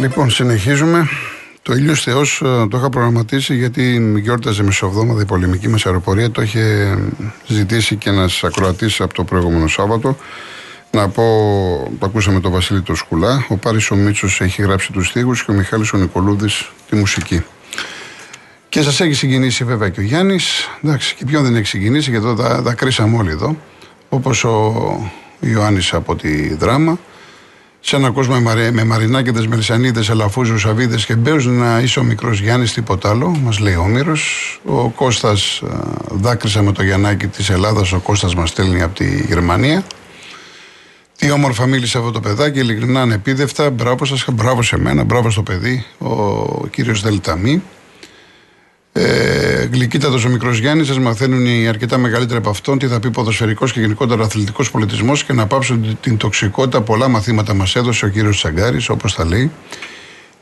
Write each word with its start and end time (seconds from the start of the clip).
Λοιπόν, 0.00 0.30
συνεχίζουμε. 0.30 1.08
Το 1.62 1.72
ήλιος 1.72 2.02
Θεός 2.02 2.42
ε, 2.44 2.66
το 2.70 2.78
είχα 2.78 2.88
προγραμματίσει 2.88 3.54
γιατί 3.54 4.12
γιόρταζε 4.22 4.62
μεσοβδόμαδα 4.62 5.22
η 5.22 5.24
πολεμική 5.24 5.68
μας 5.68 5.86
αεροπορία. 5.86 6.30
Το 6.30 6.42
είχε 6.42 6.96
ζητήσει 7.46 7.96
και 7.96 8.08
ένας 8.08 8.44
ακροατής 8.44 9.00
από 9.00 9.14
το 9.14 9.24
προηγούμενο 9.24 9.66
Σάββατο. 9.66 10.16
Να 10.90 11.08
πω, 11.08 11.22
που 11.98 12.06
ακούσαμε 12.06 12.40
τον 12.40 12.52
Βασίλη 12.52 12.82
το 12.82 12.94
Σκουλά. 12.94 13.46
Ο 13.48 13.56
Πάρης 13.56 13.90
ο 13.90 13.94
Μίτσος 13.94 14.40
έχει 14.40 14.62
γράψει 14.62 14.92
τους 14.92 15.06
στίχους 15.06 15.44
και 15.44 15.50
ο 15.50 15.54
Μιχάλης 15.54 15.92
ο 15.92 15.96
Νικολούδης 15.96 16.70
τη 16.88 16.96
μουσική. 16.96 17.44
Και 18.68 18.82
σας 18.82 19.00
έχει 19.00 19.12
συγκινήσει 19.12 19.64
βέβαια 19.64 19.88
και 19.88 20.00
ο 20.00 20.02
Γιάννης. 20.02 20.68
Εντάξει, 20.84 21.14
και 21.14 21.24
ποιον 21.24 21.42
δεν 21.42 21.56
έχει 21.56 21.66
συγκινήσει, 21.66 22.10
γιατί 22.10 22.26
εδώ 22.26 22.42
τα, 22.42 22.62
τα 22.62 22.74
κρίσαμε 22.74 23.16
όλοι 23.16 23.30
εδώ. 23.30 23.56
Όπως 24.08 24.44
ο 24.44 24.74
Ιωάννης 25.40 25.92
από 25.92 26.16
τη 26.16 26.54
Δράμα. 26.54 26.98
Σε 27.82 27.96
έναν 27.96 28.12
κόσμο 28.12 28.34
με, 28.34 28.40
μαρι, 28.40 28.72
με 28.72 28.84
μαρινάκιδες, 28.84 29.46
μελισανίδε, 29.46 30.04
ελαφούζου, 30.10 30.68
αβίδε 30.68 30.96
και 30.96 31.14
μπέους 31.14 31.46
να 31.46 31.80
είσαι 31.80 32.00
ο 32.00 32.02
μικρός 32.02 32.40
Γιάννης, 32.40 32.72
τίποτα 32.72 33.08
άλλο, 33.08 33.28
μας 33.28 33.58
λέει 33.58 33.74
ο 33.74 33.82
Όμηρος. 33.82 34.60
Ο 34.64 34.88
Κώστας 34.88 35.62
δάκρυσε 36.10 36.62
με 36.62 36.72
το 36.72 36.82
Γιαννάκι 36.82 37.26
της 37.26 37.50
Ελλάδας, 37.50 37.92
ο 37.92 37.98
Κώστας 37.98 38.34
μας 38.34 38.48
στέλνει 38.48 38.82
από 38.82 38.94
τη 38.94 39.24
Γερμανία. 39.26 39.84
Τι 41.16 41.30
όμορφα 41.30 41.66
μίλησε 41.66 41.98
αυτό 41.98 42.10
το 42.10 42.20
παιδάκι, 42.20 42.58
ειλικρινά 42.58 43.00
ανεπίδευτα. 43.00 43.70
Μπράβο 43.70 44.04
σας, 44.04 44.24
μπράβο 44.32 44.62
σε 44.62 44.78
μένα, 44.78 45.04
μπράβο 45.04 45.30
στο 45.30 45.42
παιδί, 45.42 45.84
ο 45.98 46.66
κύριος 46.66 47.02
Δελταμή. 47.02 47.62
Ε, 48.92 49.68
Γλυκύτατος 49.72 50.24
ο 50.24 50.28
μικρός 50.28 50.58
Γιάννης, 50.58 50.86
σας 50.86 50.98
μαθαίνουν 50.98 51.46
οι 51.46 51.68
αρκετά 51.68 51.98
μεγαλύτεροι 51.98 52.38
από 52.38 52.50
αυτόν 52.50 52.78
τι 52.78 52.86
θα 52.86 53.00
πει 53.00 53.10
ποδοσφαιρικός 53.10 53.72
και 53.72 53.80
γενικότερα 53.80 54.24
αθλητικός 54.24 54.70
πολιτισμός 54.70 55.24
και 55.24 55.32
να 55.32 55.46
πάψουν 55.46 55.98
την 56.00 56.16
τοξικότητα. 56.16 56.80
Πολλά 56.80 57.08
μαθήματα 57.08 57.54
μας 57.54 57.76
έδωσε 57.76 58.04
ο 58.04 58.08
κύριος 58.08 58.36
Τσαγκάρης, 58.36 58.88
όπως 58.88 59.14
τα 59.14 59.24
λέει. 59.24 59.50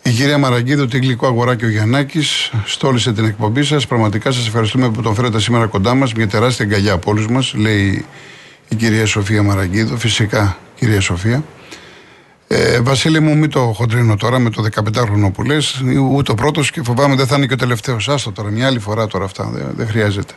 Η 0.03 0.11
κυρία 0.11 0.39
Μαραγκίδου, 0.39 0.87
τι 0.87 0.99
γλυκό 0.99 1.27
αγοράκι 1.27 1.65
ο 1.65 1.69
Γιαννάκης, 1.69 2.51
στόλισε 2.65 3.13
την 3.13 3.25
εκπομπή 3.25 3.63
σας. 3.63 3.87
Πραγματικά 3.87 4.31
σας 4.31 4.47
ευχαριστούμε 4.47 4.91
που 4.91 5.03
τον 5.03 5.15
φέρετε 5.15 5.41
σήμερα 5.41 5.67
κοντά 5.67 5.95
μας. 5.95 6.13
Μια 6.13 6.29
τεράστια 6.29 6.65
αγκαλιά 6.65 6.93
από 6.93 7.11
όλους 7.11 7.29
μας, 7.29 7.55
λέει 7.55 8.05
η 8.69 8.75
κυρία 8.75 9.07
Σοφία 9.07 9.43
Μαραγκίδου. 9.43 9.99
Φυσικά, 9.99 10.59
κυρία 10.75 11.01
Σοφία. 11.01 11.45
Ε, 12.51 12.81
Βασίλη 12.81 13.21
μου, 13.21 13.37
μην 13.37 13.51
το 13.51 13.61
χοντρίνω 13.61 14.17
τώρα 14.17 14.39
με 14.39 14.51
το 14.51 14.65
15χρονο 14.75 15.31
που 15.33 15.43
λες. 15.43 15.83
Ούτε 16.13 16.33
ο 16.33 16.35
πρώτος 16.35 16.71
και 16.71 16.83
φοβάμαι 16.83 17.15
δεν 17.15 17.27
θα 17.27 17.37
είναι 17.37 17.47
και 17.47 17.53
ο 17.53 17.57
τελευταίος. 17.57 18.09
Άστο 18.09 18.33
τώρα, 18.33 18.51
μια 18.51 18.67
άλλη 18.67 18.79
φορά 18.79 19.07
τώρα 19.07 19.25
αυτά. 19.25 19.51
Δεν, 19.53 19.73
δεν 19.77 19.89
χρειάζεται. 19.89 20.35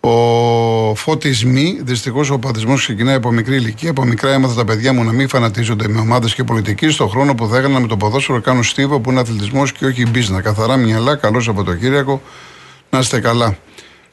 Ο 0.00 0.94
φώτης 0.94 1.44
μη, 1.44 1.78
δυστυχώς 1.82 2.30
ο 2.30 2.38
παθισμό 2.38 2.74
ξεκινάει 2.74 3.14
από 3.14 3.32
μικρή 3.32 3.56
ηλικία. 3.56 3.90
Από 3.90 4.04
μικρά 4.04 4.32
έμαθα 4.32 4.54
τα 4.54 4.64
παιδιά 4.64 4.92
μου 4.92 5.04
να 5.04 5.12
μην 5.12 5.28
φανατίζονται 5.28 5.88
με 5.88 6.00
ομάδες 6.00 6.34
και 6.34 6.44
πολιτική. 6.44 6.90
Στον 6.90 7.08
χρόνο 7.08 7.34
που 7.34 7.48
θα 7.48 7.58
έκανα 7.58 7.80
με 7.80 7.86
το 7.86 7.96
ποδόσφαιρο 7.96 8.40
κάνουν 8.40 8.62
στίβο 8.62 9.00
που 9.00 9.10
είναι 9.10 9.20
αθλητισμός 9.20 9.72
και 9.72 9.86
όχι 9.86 10.06
μπίζνα. 10.06 10.40
Καθαρά 10.40 10.76
μυαλά, 10.76 11.16
καλός 11.16 11.44
Σαββατοκύριακο. 11.44 12.22
Να 12.90 12.98
είστε 12.98 13.20
καλά. 13.20 13.56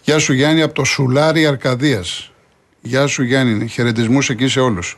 Γεια 0.02 0.20
σου 0.20 0.34
Γιάννη 0.34 0.62
από 0.62 0.74
το 0.74 0.84
Σουλάρι 0.84 1.46
Αρκαδίας. 1.46 2.32
Γεια 2.82 3.08
σου 3.08 3.24
Γιάννη, 3.24 3.68
χαιρετισμούς 3.68 4.30
εκεί 4.30 4.48
σε 4.48 4.60
όλους. 4.60 4.98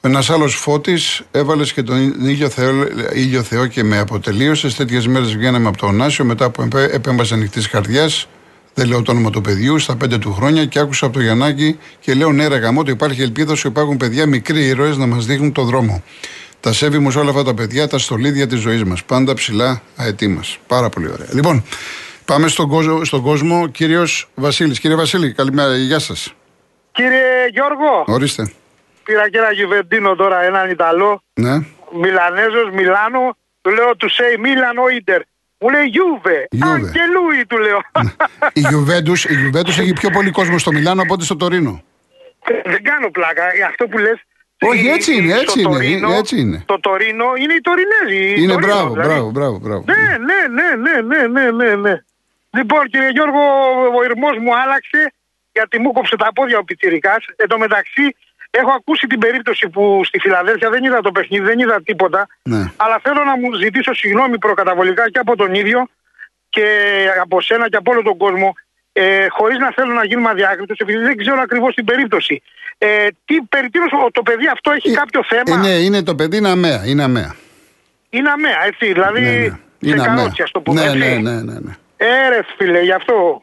Ένας 0.00 0.30
άλλος 0.30 0.54
φώτης 0.54 1.22
έβαλες 1.30 1.72
και 1.72 1.82
τον 1.82 2.26
ήλιο 2.26 2.48
Θεό, 2.48 2.86
ήλιο 3.14 3.42
Θεό 3.42 3.66
και 3.66 3.82
με 3.82 3.98
αποτελείωσες. 3.98 4.74
Τέτοιες 4.74 5.06
μέρες 5.06 5.36
βγαίναμε 5.36 5.68
από 5.68 5.76
το 5.76 5.86
Ωνάσιο 5.86 6.24
μετά 6.24 6.44
από 6.44 6.68
επέμβαση 6.76 7.34
ανοιχτής 7.34 7.68
καρδιάς. 7.68 8.28
Δεν 8.74 8.88
λέω 8.88 9.02
το 9.02 9.10
όνομα 9.12 9.30
του 9.30 9.40
παιδιού, 9.40 9.78
στα 9.78 9.96
πέντε 9.96 10.18
του 10.18 10.32
χρόνια 10.32 10.64
και 10.64 10.78
άκουσα 10.78 11.06
από 11.06 11.14
το 11.14 11.20
Γιαννάκη 11.20 11.78
και 12.00 12.14
λέω 12.14 12.32
ναι, 12.32 12.46
ρε 12.46 12.56
γαμό, 12.56 12.80
ότι 12.80 12.90
υπάρχει 12.90 13.22
ελπίδα 13.22 13.52
ότι 13.52 13.66
υπάρχουν 13.66 13.96
παιδιά 13.96 14.26
μικροί 14.26 14.66
ήρωες 14.66 14.96
να 14.96 15.06
μας 15.06 15.26
δείχνουν 15.26 15.52
το 15.52 15.62
δρόμο. 15.62 16.02
Τα 16.60 16.72
σέβη 16.72 16.98
μου 16.98 17.10
σε 17.10 17.18
όλα 17.18 17.30
αυτά 17.30 17.42
τα 17.42 17.54
παιδιά, 17.54 17.88
τα 17.88 17.98
στολίδια 17.98 18.46
της 18.46 18.60
ζωής 18.60 18.84
μας. 18.84 19.04
Πάντα 19.04 19.34
ψηλά 19.34 19.82
αετή 19.96 20.28
μας. 20.28 20.58
Πάρα 20.66 20.88
πολύ 20.88 21.10
ωραία. 21.12 21.28
Λοιπόν, 21.32 21.64
πάμε 22.24 22.48
στον 22.48 22.68
κόσμο, 22.68 23.04
στον 23.04 23.22
κόσμο 23.22 23.68
κύριος 23.68 24.28
Βασίλης. 24.34 24.80
Κύριε 24.80 24.96
Βασίλη, 24.96 25.32
καλημέρα, 25.32 25.76
γεια 25.76 25.98
σας. 25.98 26.32
Κύριε 26.92 27.48
Γιώργο. 27.52 28.04
Ορίστε. 28.06 28.52
Πήρα 29.06 29.30
και 29.30 29.38
ένα 29.38 29.52
Γιουβεντίνο 29.52 30.14
τώρα, 30.14 30.42
έναν 30.42 30.70
Ιταλό. 30.70 31.22
Ναι. 31.34 31.54
Μιλανέζος, 32.02 32.70
Μιλάνο. 32.72 33.36
Του 33.60 33.70
λέω 33.70 33.96
του 33.96 34.10
say 34.10 34.38
Μίλαν 34.40 34.78
ο 34.78 34.88
Ιντερ. 34.88 35.20
Μου 35.58 35.68
λέει 35.68 35.84
Γιούβε. 35.84 36.48
Juve. 36.50 36.90
και 36.92 37.00
Λούι 37.12 37.46
του 37.46 37.58
λέω. 37.58 37.80
Η 38.52 38.62
Juventus, 38.72 39.30
η 39.30 39.36
Juventus 39.42 39.76
έχει 39.82 39.92
πιο 39.92 40.10
πολύ 40.10 40.30
κόσμο 40.30 40.58
στο 40.58 40.72
Μιλάνο 40.72 41.02
από 41.02 41.14
ό,τι 41.14 41.24
στο 41.24 41.36
Τωρίνο. 41.36 41.82
Δεν 42.64 42.82
κάνω 42.82 43.10
πλάκα. 43.10 43.44
Αυτό 43.68 43.86
που 43.86 43.98
λες. 43.98 44.18
Όχι, 44.60 44.86
έτσι 44.86 45.14
είναι, 45.14 45.32
έτσι 45.32 45.60
είναι, 45.60 46.16
έτσι 46.16 46.40
είναι. 46.40 46.62
Το 46.66 46.80
Τωρίνο 46.80 47.24
είναι 47.38 47.54
οι 47.54 47.60
Τωρινέζοι. 47.60 48.42
Είναι 48.42 48.52
Τωρίνο, 48.52 48.72
μπράβο, 48.72 48.90
δηλαδή. 48.90 49.08
μπράβο, 49.08 49.30
μπράβο, 49.30 49.58
μπράβο. 49.58 49.84
Ναι, 49.86 50.16
ναι, 50.28 50.40
ναι, 50.56 50.68
ναι, 50.84 51.00
ναι, 51.00 51.26
ναι, 51.26 51.50
ναι, 51.50 51.74
ναι. 51.74 51.94
Λοιπόν, 52.50 52.82
κύριε 52.90 53.10
Γιώργο, 53.10 53.40
ο 53.96 54.04
ηρμό 54.04 54.28
μου 54.44 54.56
άλλαξε 54.62 55.12
γιατί 55.56 55.78
μου 55.82 55.92
κόψε 55.92 56.16
τα 56.16 56.32
πόδια 56.32 56.58
ο 56.58 56.64
Πιτσιρικάς. 56.64 57.22
Εν 57.36 57.48
τω 57.48 57.58
μεταξύ, 57.58 58.16
έχω 58.60 58.70
ακούσει 58.70 59.06
την 59.06 59.18
περίπτωση 59.18 59.68
που 59.68 60.00
στη 60.04 60.18
Φιλαδέλφια 60.18 60.70
δεν 60.70 60.84
είδα 60.84 61.00
το 61.00 61.12
παιχνίδι, 61.12 61.44
δεν 61.44 61.58
είδα 61.58 61.82
τίποτα. 61.82 62.26
Ναι. 62.42 62.72
Αλλά 62.76 63.00
θέλω 63.02 63.24
να 63.24 63.36
μου 63.38 63.52
ζητήσω 63.54 63.94
συγγνώμη 63.94 64.38
προκαταβολικά 64.38 65.10
και 65.10 65.18
από 65.18 65.36
τον 65.36 65.54
ίδιο 65.54 65.88
και 66.48 66.66
από 67.20 67.40
σένα 67.40 67.68
και 67.68 67.76
από 67.76 67.92
όλο 67.92 68.02
τον 68.02 68.16
κόσμο. 68.16 68.54
Ε, 68.92 69.26
Χωρίς 69.28 69.58
να 69.58 69.72
θέλω 69.72 69.92
να 69.92 70.04
γίνουμε 70.04 70.28
αδιάκριτος, 70.28 70.78
επειδή 70.78 70.98
δεν 70.98 71.16
ξέρω 71.16 71.40
ακριβώς 71.40 71.74
την 71.74 71.84
περίπτωση. 71.84 72.42
Ε, 72.78 73.06
τι 73.24 73.40
περί 73.48 73.70
τίνος 73.70 73.90
το 74.12 74.22
παιδί 74.22 74.46
αυτό 74.52 74.70
έχει 74.70 74.90
κάποιο 74.90 75.24
θέμα; 75.24 75.58
Ε, 75.58 75.68
ναι, 75.68 75.74
είναι 75.74 76.02
το 76.02 76.14
παιδί, 76.14 76.36
είναι 76.36 76.48
αμαία. 76.48 76.86
Είναι 76.86 77.02
αμαία. 77.02 77.34
Είναι 78.10 78.30
αμαία, 78.30 78.64
έτσι. 78.66 78.92
Δηλαδή. 78.92 79.20
Ναι, 79.20 79.30
ναι. 79.30 79.46
Σε 79.46 79.58
Είναι 79.80 80.02
αμαία. 80.02 80.14
καρότσι, 80.16 80.42
ας 80.42 80.50
το 80.50 80.60
πούμε. 80.60 80.80
Ναι, 80.80 80.86
έτσι. 80.86 80.98
ναι, 80.98 81.14
ναι, 81.14 81.40
ναι, 81.42 81.58
ναι. 81.58 81.76
Ε, 81.96 82.28
ρε 82.28 82.40
φίλε, 82.56 82.80
γι' 82.80 82.92
αυτό. 82.92 83.42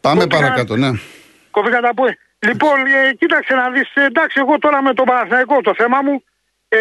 Πάμε 0.00 0.24
Κόβει 0.24 0.34
παρακάτω, 0.42 0.76
ναι. 0.76 0.90
Κόβηκα 1.50 1.80
τα 1.80 1.94
πόδια. 1.94 2.16
Λοιπόν, 2.46 2.86
ε, 2.86 3.12
κοίταξε 3.12 3.54
να 3.54 3.70
δεις, 3.70 3.94
ε, 3.94 4.04
εντάξει, 4.04 4.40
εγώ 4.40 4.58
τώρα 4.58 4.82
με 4.82 4.94
τον 4.94 5.06
Παναθηναϊκό 5.06 5.60
το 5.60 5.74
θέμα 5.74 6.02
μου 6.02 6.24
ε, 6.68 6.78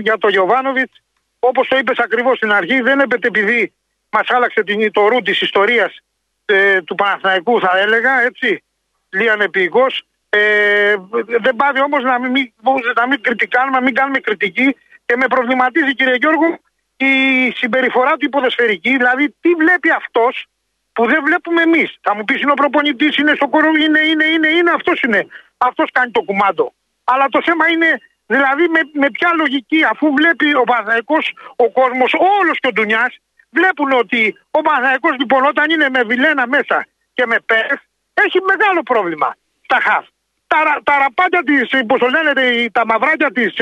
για 0.00 0.18
τον 0.18 0.30
Γιωβάνοβιτς, 0.30 1.02
όπως 1.38 1.68
το 1.68 1.76
είπες 1.76 1.98
ακριβώς 1.98 2.36
στην 2.36 2.52
αρχή, 2.52 2.80
δεν 2.80 3.00
έπεται 3.00 3.26
επειδή 3.28 3.72
μας 4.10 4.30
άλλαξε 4.30 4.62
την, 4.62 4.92
το 4.92 5.08
ρου 5.08 5.22
της 5.22 5.40
ιστορίας 5.40 6.00
ε, 6.44 6.82
του 6.82 6.94
Παναθηναϊκού 6.94 7.60
θα 7.60 7.78
έλεγα, 7.78 8.22
έτσι, 8.22 8.64
λίγαν 9.10 9.40
επίοικος. 9.40 10.02
Ε, 10.28 10.94
δεν 11.40 11.56
πάει 11.56 11.82
όμως 11.82 12.02
να 12.02 12.18
μην, 12.18 12.52
να 12.94 13.06
μην 13.06 13.22
κριτικάνουμε, 13.22 13.78
να 13.78 13.82
μην 13.82 13.94
κάνουμε 13.94 14.18
κριτική 14.18 14.76
και 15.06 15.16
με 15.16 15.26
προβληματίζει 15.26 15.94
κύριε 15.94 16.14
Γιώργο 16.14 16.58
η 16.96 17.14
συμπεριφορά 17.56 18.10
του 18.16 18.24
υποδοσφαιρική, 18.24 18.96
δηλαδή 18.96 19.34
τι 19.40 19.54
βλέπει 19.54 19.90
αυτός 19.90 20.46
που 20.92 21.06
δεν 21.06 21.22
βλέπουμε 21.24 21.62
εμείς. 21.62 21.98
Θα 22.00 22.14
μου 22.14 22.24
πεις 22.24 22.40
είναι 22.42 22.50
ο 22.50 22.54
προπονητής, 22.54 23.16
είναι 23.16 23.32
στο 23.34 23.48
κορό, 23.48 23.68
είναι, 23.84 24.00
είναι, 24.00 24.24
είναι, 24.24 24.48
είναι, 24.48 24.70
αυτός 24.70 25.00
είναι. 25.02 25.26
Αυτός 25.58 25.90
κάνει 25.92 26.10
το 26.10 26.20
κουμάντο. 26.22 26.72
Αλλά 27.04 27.26
το 27.28 27.42
θέμα 27.42 27.68
είναι, 27.68 28.00
δηλαδή 28.26 28.68
με, 28.68 28.80
με 28.92 29.10
ποια 29.10 29.30
λογική, 29.36 29.84
αφού 29.84 30.12
βλέπει 30.14 30.54
ο 30.54 30.62
Παναθαϊκό, 30.62 31.16
ο 31.56 31.70
κόσμος, 31.70 32.12
όλος 32.40 32.58
και 32.60 32.66
ο 32.66 32.72
Ντουνιάς, 32.72 33.16
βλέπουν 33.50 33.92
ότι 33.92 34.38
ο 34.50 34.60
Παναθαϊκό 34.60 35.08
λοιπόν 35.18 35.44
όταν 35.44 35.70
είναι 35.70 35.88
με 35.90 36.02
Βιλένα 36.02 36.46
μέσα 36.46 36.86
και 37.14 37.26
με 37.26 37.36
Πέρ, 37.46 37.66
έχει 38.14 38.38
μεγάλο 38.46 38.82
πρόβλημα 38.82 39.34
στα 39.64 39.78
χαφ. 39.80 40.06
Τα, 40.46 40.58
ρα- 40.64 40.80
τα 40.82 40.98
ραπάτια 40.98 41.42
της, 41.42 41.70
πώς 41.86 41.98
το 41.98 42.08
λένε, 42.08 42.40
οι- 42.40 42.70
τα 42.70 42.86
μαυράκια 42.86 43.30
της 43.32 43.54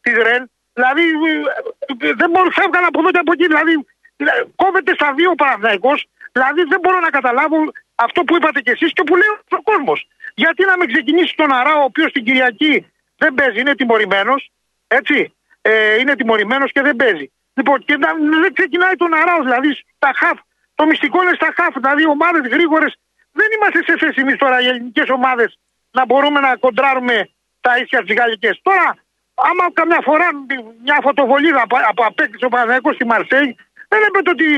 της 0.00 0.14
Ρεν, 0.14 0.50
δηλαδή 0.72 1.02
ε, 1.02 2.08
ε, 2.08 2.12
δεν 2.20 2.30
μπορούν, 2.30 2.52
φεύγαν 2.52 2.84
από 2.84 2.98
εδώ 3.00 3.10
και 3.10 3.18
από 3.18 3.32
εκεί. 3.32 3.46
Δηλαδή 3.46 3.72
ε, 3.72 3.78
κόβεται 4.56 4.92
στα 4.94 5.12
δύο 5.16 5.30
ο 5.30 5.34
Παναθηναϊκός, 5.34 6.08
Δηλαδή 6.36 6.62
δεν 6.72 6.80
μπορώ 6.82 6.98
να 7.00 7.10
καταλάβω 7.10 7.58
αυτό 7.94 8.20
που 8.24 8.36
είπατε 8.36 8.60
κι 8.60 8.70
εσείς 8.70 8.92
και 8.92 9.02
που 9.06 9.16
λέει 9.16 9.32
ο 9.58 9.62
κόσμος. 9.70 10.08
Γιατί 10.34 10.62
να 10.64 10.76
με 10.76 10.84
ξεκινήσει 10.92 11.34
τον 11.36 11.52
Αρά, 11.52 11.74
ο 11.82 11.84
οποίος 11.90 12.12
την 12.12 12.24
Κυριακή 12.24 12.74
δεν 13.16 13.34
παίζει, 13.34 13.60
είναι 13.60 13.74
τιμωρημένος. 13.74 14.50
Έτσι. 14.86 15.34
Ε, 15.62 15.98
είναι 16.00 16.14
τιμωρημένος 16.14 16.72
και 16.72 16.82
δεν 16.82 16.96
παίζει. 16.96 17.26
Λοιπόν, 17.54 17.84
και 17.84 17.96
να, 17.96 18.08
δεν 18.42 18.52
ξεκινάει 18.52 18.96
τον 19.02 19.14
Αράς, 19.14 19.42
δηλαδή 19.48 19.70
στα 19.96 20.10
χαφ. 20.20 20.38
Το 20.74 20.86
μυστικό 20.86 21.22
είναι 21.22 21.34
στα 21.40 21.50
χαφ. 21.56 21.74
Δηλαδή 21.74 22.06
ομάδες 22.06 22.44
γρήγορες. 22.54 22.92
Δεν 23.32 23.48
είμαστε 23.54 23.78
σε 23.86 23.98
θέση 23.98 24.20
εμείς 24.20 24.36
τώρα 24.36 24.60
οι 24.60 24.66
ελληνικές 24.66 25.08
ομάδες 25.08 25.58
να 25.90 26.04
μπορούμε 26.06 26.40
να 26.40 26.56
κοντράρουμε 26.56 27.28
τα 27.60 27.78
ίσια 27.78 28.04
τι 28.04 28.12
γαλλικές. 28.14 28.60
Τώρα, 28.62 28.88
άμα 29.34 29.64
καμιά 29.72 30.00
φορά 30.02 30.26
μια 30.84 30.98
φωτοβολίδα 31.02 31.62
από, 31.62 31.76
από 31.90 32.02
απέκτησε 32.10 32.44
ο 32.44 32.48
Παναγιακό 32.48 32.92
στη 32.92 33.04
Μαρσέη, 33.06 33.56
δεν 33.88 34.00
έπρεπε 34.08 34.30
ότι 34.36 34.48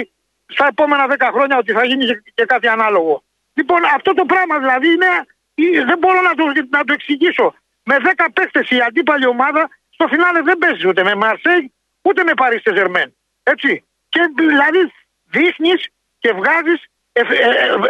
στα 0.46 0.66
επόμενα 0.72 1.06
10 1.08 1.28
χρόνια 1.34 1.56
ότι 1.58 1.72
θα 1.72 1.84
γίνει 1.84 2.04
και- 2.04 2.22
και 2.34 2.44
κάτι 2.44 2.66
ανάλογο. 2.68 3.22
Λοιπόν, 3.54 3.80
αυτό 3.96 4.14
το 4.14 4.24
πράγμα 4.24 4.58
δηλαδή 4.58 4.88
είναι. 4.96 5.10
ε, 5.54 5.84
Δεν 5.84 5.98
μπορώ 5.98 6.20
να 6.28 6.34
το, 6.38 6.44
να 6.70 6.84
το 6.84 6.92
εξηγήσω. 6.92 7.54
Με 7.82 7.96
10 8.02 8.26
παίχτε 8.32 8.60
η 8.76 8.80
αντίπαλη 8.88 9.26
ομάδα 9.26 9.68
στο 9.90 10.06
φινάλε 10.08 10.40
δεν 10.42 10.58
παίζεις 10.58 10.84
ούτε 10.84 11.02
με 11.02 11.14
Μαρσέη 11.14 11.72
ούτε 12.02 12.22
με 12.22 12.32
Παρί 12.34 12.60
Σεζερμέν. 12.60 13.14
Έτσι. 13.42 13.84
Και 14.08 14.20
δηλαδή 14.38 14.92
δείχνεις 15.24 15.80
και 16.18 16.32
βγάζεις 16.32 16.80
ε, 17.12 17.20
ε, 17.20 17.24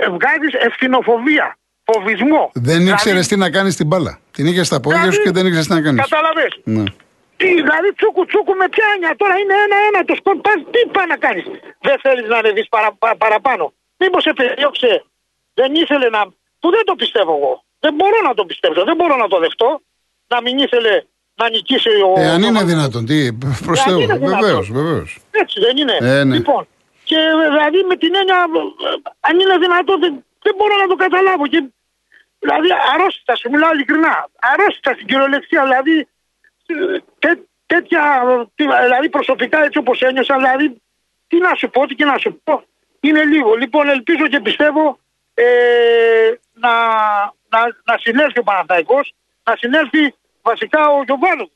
ε, 0.05 0.08
βγάζεις 0.17 0.52
ευθυνοφοβία. 0.69 1.56
Φοβισμό. 1.93 2.50
Δεν 2.55 2.81
ήξερες 2.87 3.02
Δηλαδή, 3.02 3.29
τι 3.29 3.37
να 3.37 3.50
κάνεις 3.50 3.76
την 3.76 3.87
μπάλα. 3.87 4.19
Την 4.31 4.46
είχες 4.46 4.67
στα 4.67 4.81
πόδια 4.81 4.99
σου 5.02 5.05
Δηλαδή, 5.11 5.23
και 5.23 5.31
δεν 5.31 5.46
ήξερες 5.46 5.67
τι 5.67 5.73
να 5.75 5.81
κάνεις. 5.82 6.00
Κατάλαβες. 6.08 6.61
Ναι. 6.64 6.82
Τι, 7.40 7.49
δηλαδή 7.67 7.88
τσούκου 7.99 8.25
τσούκου 8.31 8.55
με 8.62 8.67
ποια 8.75 8.87
έννοια; 8.94 9.12
Τώρα 9.23 9.35
είναι 9.40 9.55
ένα-ένα 9.67 10.00
το 10.08 10.14
σκορ. 10.20 10.37
Πας, 10.46 10.55
τι 10.73 10.81
πάει 10.94 11.06
να 11.14 11.17
κάνεις; 11.25 11.44
Δεν 11.87 11.96
θέλεις 12.05 12.26
να 12.32 12.37
ανεβείς 12.43 12.69
παρα, 12.75 12.88
πα- 13.02 13.17
παραπάνω. 13.25 13.64
Μήπως 14.00 14.23
σε 14.23 14.32
περιόξε. 14.32 14.93
Δεν 15.55 15.70
ήθελε 15.82 16.08
να. 16.17 16.20
που 16.61 16.69
δεν 16.75 16.85
το 16.85 16.94
πιστεύω 16.94 17.32
εγώ. 17.38 17.52
Δεν 17.85 17.93
μπορώ 17.94 18.19
να 18.29 18.35
το 18.35 18.44
πιστέψω. 18.50 18.85
Δεν 18.85 18.96
μπορώ 18.96 19.17
να 19.17 19.29
το 19.29 19.38
δεχτώ. 19.38 19.81
Να 20.32 20.40
μην 20.44 20.58
ήθελε 20.58 20.94
να 21.35 21.50
νικήσει 21.50 21.88
ο. 21.88 22.12
Ε, 22.17 22.29
αν 22.35 22.43
ο- 22.43 22.46
είναι 22.46 22.62
δυνατόν, 22.73 23.02
τι, 23.06 23.32
προ 23.67 23.75
Ε, 23.76 23.81
αν 23.81 23.87
Θεού. 23.88 23.99
είναι 24.00 24.17
δυνατόν. 24.17 24.40
Βεβαίως, 24.40 24.67
βεβαίω. 24.73 25.02
Έτσι 25.31 25.56
δεν 25.61 25.76
είναι. 25.76 25.96
Ε, 26.00 26.25
ναι. 26.25 26.35
Λοιπόν. 26.37 26.62
Και 27.05 27.17
ε, 27.17 27.49
δηλαδή 27.52 27.79
με 27.90 27.96
την 27.96 28.12
έννοια. 28.20 28.38
ε, 28.88 28.90
αν 29.29 29.35
είναι 29.40 29.56
δυνατόν 29.58 30.00
δεν, 30.00 30.12
δεν 30.43 30.55
μπορώ 30.58 30.75
να 30.82 30.87
το 30.87 30.94
καταλάβω. 31.05 31.46
Και, 31.46 31.61
δηλαδή 32.38 32.69
αρρώστητα, 32.93 33.37
σου 33.37 33.50
μιλάω 33.50 33.73
ειλικρινά. 33.73 34.14
Αρρώστητα 34.52 34.90
στην 34.94 35.06
κυριολεξία. 35.06 35.62
Δηλαδή 35.62 35.94
ε, 35.99 36.06
τέ, 37.18 37.38
τέτοια. 37.66 38.22
ε, 38.40 38.44
τι- 38.54 38.82
δηλαδή 38.84 39.08
προσωπικά 39.08 39.64
έτσι 39.64 39.78
όπως 39.78 40.02
ένιωσα. 40.02 40.36
Δηλαδή 40.36 40.80
τι 41.28 41.38
να 41.38 41.54
σου 41.54 41.70
πω, 41.70 41.86
τι 41.86 41.94
και 41.94 42.04
να 42.04 42.18
σου 42.18 42.40
πω. 42.44 42.64
Είναι 43.00 43.24
λίγο. 43.24 43.54
Λοιπόν, 43.54 43.88
ελπίζω 43.88 44.26
και 44.28 44.40
πιστεύω 44.40 44.98
ε, 45.34 45.44
να, 46.52 46.70
να, 47.48 47.60
να 47.84 47.98
συνέλθει 47.98 48.38
ο 48.38 48.42
Παναθαϊκός, 48.42 49.14
να 49.44 49.54
συνέλθει 49.56 50.14
βασικά 50.42 50.88
ο 50.88 51.02
Γιωβάνοβιτς. 51.06 51.52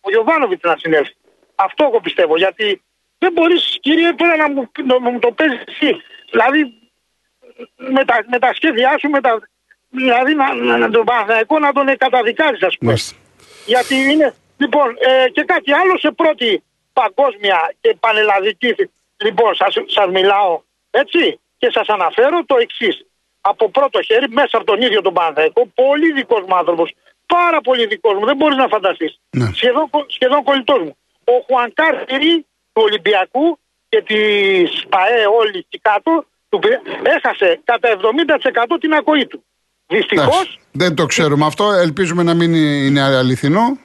Ο 0.00 0.10
Γιωβάνοβιτς 0.10 0.62
να 0.62 0.76
συνέλθει. 0.78 1.14
Αυτό 1.54 1.84
εγώ 1.84 2.00
πιστεύω. 2.00 2.36
Γιατί 2.36 2.82
δεν 3.18 3.32
μπορείς, 3.32 3.78
κύριε, 3.80 4.12
τώρα 4.12 4.36
να 4.36 4.50
μου, 4.50 4.70
να 4.84 4.98
μου 5.00 5.18
το 5.18 5.32
παίζει 5.32 5.58
εσύ. 5.66 6.02
Δηλαδή, 6.30 6.72
με 7.76 8.04
τα, 8.04 8.24
με 8.30 8.38
τα 8.38 8.54
σχέδιά 8.54 8.98
σου, 8.98 9.08
με 9.08 9.20
τα, 9.20 9.38
δηλαδή 9.90 10.34
να, 10.34 10.54
να, 10.54 10.76
να 10.78 10.90
τον 10.90 11.04
Παναθαϊκό 11.04 11.58
να 11.58 11.72
τον 11.72 11.96
καταδικάζει, 11.96 12.64
ας 12.64 12.76
πούμε. 12.78 12.90
Μάλιστα. 12.90 13.16
Γιατί 13.66 13.94
είναι. 13.94 14.34
Λοιπόν, 14.62 14.88
ε, 14.98 15.28
και 15.28 15.42
κάτι 15.42 15.72
άλλο 15.72 15.98
σε 15.98 16.10
πρώτη 16.10 16.62
παγκόσμια 16.92 17.58
και 17.80 17.96
πανελλαδική. 18.00 18.74
Λοιπόν, 19.24 19.54
σας, 19.54 19.74
σας 19.86 20.08
μιλάω 20.16 20.60
έτσι 20.90 21.40
και 21.58 21.68
σας 21.72 21.86
αναφέρω 21.88 22.44
το 22.46 22.56
εξής. 22.64 22.96
Από 23.40 23.70
πρώτο 23.70 24.02
χέρι, 24.02 24.28
μέσα 24.28 24.56
από 24.58 24.66
τον 24.66 24.80
ίδιο 24.82 25.00
τον 25.02 25.12
Παναθαϊκό, 25.12 25.66
πολύ 25.74 26.12
δικός 26.12 26.42
μου 26.48 26.56
άνθρωπος, 26.56 26.94
πάρα 27.26 27.60
πολύ 27.60 27.86
δικός 27.86 28.14
μου, 28.18 28.24
δεν 28.24 28.36
μπορείς 28.36 28.56
να 28.56 28.68
φανταστείς. 28.68 29.20
Ναι. 29.30 29.50
Σχεδόν, 29.54 29.90
σχεδόν 30.06 30.42
κολλητός 30.42 30.78
μου. 30.78 30.96
Ο 31.24 31.32
Χουανκάρ 31.46 31.94
Πυρί 32.04 32.46
του 32.72 32.82
Ολυμπιακού 32.86 33.58
και 33.88 34.02
της 34.02 34.84
ΠαΕ 34.88 35.26
όλη 35.40 35.58
εκεί 35.58 35.78
κάτω, 35.78 36.24
του, 36.48 36.58
Πυρί, 36.58 36.78
έχασε 37.16 37.60
κατά 37.64 37.88
70% 37.88 38.78
την 38.80 38.92
ακοή 38.92 39.26
του. 39.26 39.44
Δυστυχώς, 39.86 40.26
Εντάξει, 40.26 40.58
Δεν 40.72 40.94
το 40.94 41.06
ξέρουμε 41.06 41.46
αυτό. 41.46 41.72
Ελπίζουμε 41.72 42.22
να 42.22 42.34
μην 42.34 42.54
είναι 42.54 43.00
αληθινό. 43.02 43.78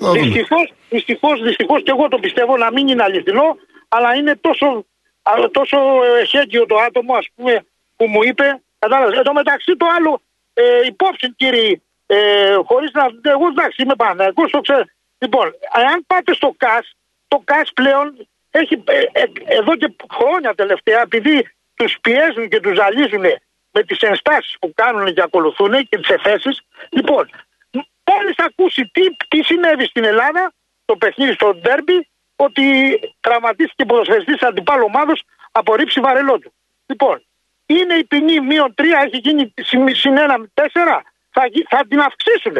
Θα 0.00 0.08
δούμε. 0.08 0.20
Δυστυχώς, 0.20 0.72
δυστυχώς, 0.88 1.42
δυστυχώς 1.42 1.82
και 1.82 1.90
εγώ 1.90 2.08
το 2.08 2.18
πιστεύω 2.18 2.56
να 2.56 2.72
μην 2.72 2.88
είναι 2.88 3.02
αληθινό, 3.02 3.56
αλλά 3.88 4.14
είναι 4.14 4.36
τόσο, 4.40 4.66
α, 5.22 5.32
τόσο 5.50 5.78
εχέγγυο 6.20 6.66
το 6.66 6.76
άτομο 6.76 7.14
ας 7.14 7.26
πούμε 7.34 7.64
που 7.96 8.06
μου 8.06 8.22
είπε. 8.22 8.60
Κατάλαβες. 8.78 9.18
Εν 9.18 9.24
τω 9.24 9.32
μεταξύ 9.32 9.76
το 9.76 9.86
άλλο 9.96 10.20
ε, 10.54 10.86
υπόψη 10.86 11.34
κύριε, 11.36 11.80
ε, 12.06 12.54
χωρίς 12.64 12.90
να... 12.92 13.30
Εγώ 13.32 13.46
εντάξει 13.46 13.82
είμαι 13.82 13.94
Παναθηναϊκός, 13.94 14.50
το 14.50 14.60
ξέρω. 14.60 14.84
Λοιπόν, 15.18 15.46
αν 15.72 16.04
πάτε 16.06 16.34
στο 16.34 16.54
ΚΑΣ, 16.56 16.92
το 17.28 17.42
ΚΑΣ 17.44 17.72
πλέον 17.74 18.28
έχει 18.50 18.82
ε, 18.86 18.98
ε, 19.12 19.24
εδώ 19.44 19.76
και 19.76 19.92
χρόνια 20.12 20.54
τελευταία, 20.54 21.00
επειδή 21.00 21.50
τους 21.74 21.98
πιέζουν 22.00 22.48
και 22.48 22.60
τους 22.60 22.76
ζαλίζουν 22.76 23.24
με 23.70 23.82
τις 23.82 23.98
ενστάσεις 24.00 24.56
που 24.60 24.72
κάνουν 24.74 25.14
και 25.14 25.22
ακολουθούν 25.22 25.72
και 25.88 25.98
τις 25.98 26.08
εφέσεις. 26.08 26.60
Λοιπόν, 26.90 27.30
μόλις 28.10 28.34
ακούσει 28.48 28.90
τι, 28.94 29.02
τι 29.28 29.42
συνέβη 29.44 29.84
στην 29.86 30.04
Ελλάδα, 30.04 30.52
το 30.84 30.96
παιχνίδι 30.96 31.32
στο 31.32 31.54
ντέρμπι, 31.60 32.08
ότι 32.36 32.64
τραυματίστηκε 33.20 33.84
ποδοσφαιριστής 33.84 34.42
αντιπάλου 34.42 34.84
ομάδος 34.86 35.22
από 35.52 35.74
ρήψη 35.74 36.00
βαρελότου. 36.00 36.52
Λοιπόν, 36.86 37.22
είναι 37.66 37.94
η 37.94 38.04
ποινή 38.04 38.40
μείον 38.40 38.74
τρία, 38.74 39.02
έχει 39.06 39.16
γίνει 39.26 39.54
συν- 39.62 39.96
συν 39.96 40.16
ένα 40.16 40.36
τέσσερα, 40.54 41.02
θα, 41.30 41.46
γι- 41.52 41.66
θα 41.68 41.80
την 41.88 42.00
αυξήσουν. 42.00 42.56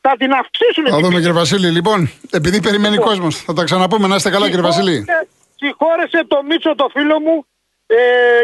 Θα 0.00 0.16
την 0.18 0.32
αυξήσουν. 0.32 0.86
Θα 0.88 0.98
δούμε 0.98 1.14
κύριε 1.18 1.32
Βασίλη. 1.32 1.68
Λοιπόν, 1.70 2.10
επειδή 2.30 2.60
περιμένει 2.62 2.94
Λοιπόν. 2.94 3.08
κόσμος, 3.08 3.36
θα 3.42 3.52
τα 3.52 3.64
ξαναπούμε. 3.64 4.06
Να 4.08 4.14
είστε 4.14 4.30
καλά 4.30 4.46
κύριε 4.46 4.62
Βασίλη. 4.62 4.94
Συγχώρεσε- 4.94 5.28
Συγχώρεσε 5.56 6.24
το 6.26 6.42
Μίτσο 6.42 6.74
το 6.74 6.88
φίλο 6.92 7.20
μου. 7.20 7.46
Ε, 7.86 7.96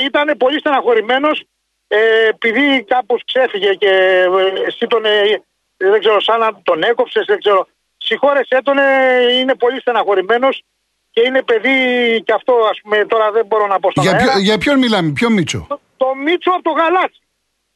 ήταν 0.05 0.35
πολύ 0.39 0.59
στεναχωρημένος. 0.59 1.45
Ε, 1.89 1.99
επειδή 2.29 2.85
κάπως 2.89 3.23
ξέφυγε 3.27 3.75
και 3.75 3.89
ε, 3.89 4.67
εσύ 4.67 4.87
τον, 4.87 5.05
ε, 5.05 5.43
δεν 5.79 6.01
ξέρω, 6.01 6.21
σαν 6.21 6.39
να 6.41 6.49
τον 6.63 6.83
έκοψες, 6.83 7.25
δεν 7.27 7.39
ξέρω. 7.39 7.67
Συγχώρεσέ 7.97 8.59
τον, 8.63 8.79
ε, 8.79 8.83
είναι 9.41 9.55
πολύ 9.55 9.81
στεναχωρημένος 9.81 10.63
και 11.11 11.21
είναι 11.27 11.43
παιδί 11.43 11.77
και 12.25 12.33
αυτό 12.33 12.53
ας 12.71 12.79
πούμε 12.83 13.05
τώρα 13.05 13.31
δεν 13.31 13.47
μπορώ 13.47 13.67
να 13.67 13.81
πω 13.81 13.91
στον 13.91 14.03
Για, 14.03 14.13
αέρα. 14.13 14.25
ποιο, 14.33 14.41
για 14.41 14.59
ποιον 14.59 14.79
μιλάμε, 14.79 15.11
ποιο 15.13 15.31
Μίτσο; 15.31 15.65
Το, 15.69 15.81
το 15.97 16.07
Μίτσο 16.25 16.51
από 16.51 16.63
το 16.63 16.71
Γαλάτσι. 16.71 17.21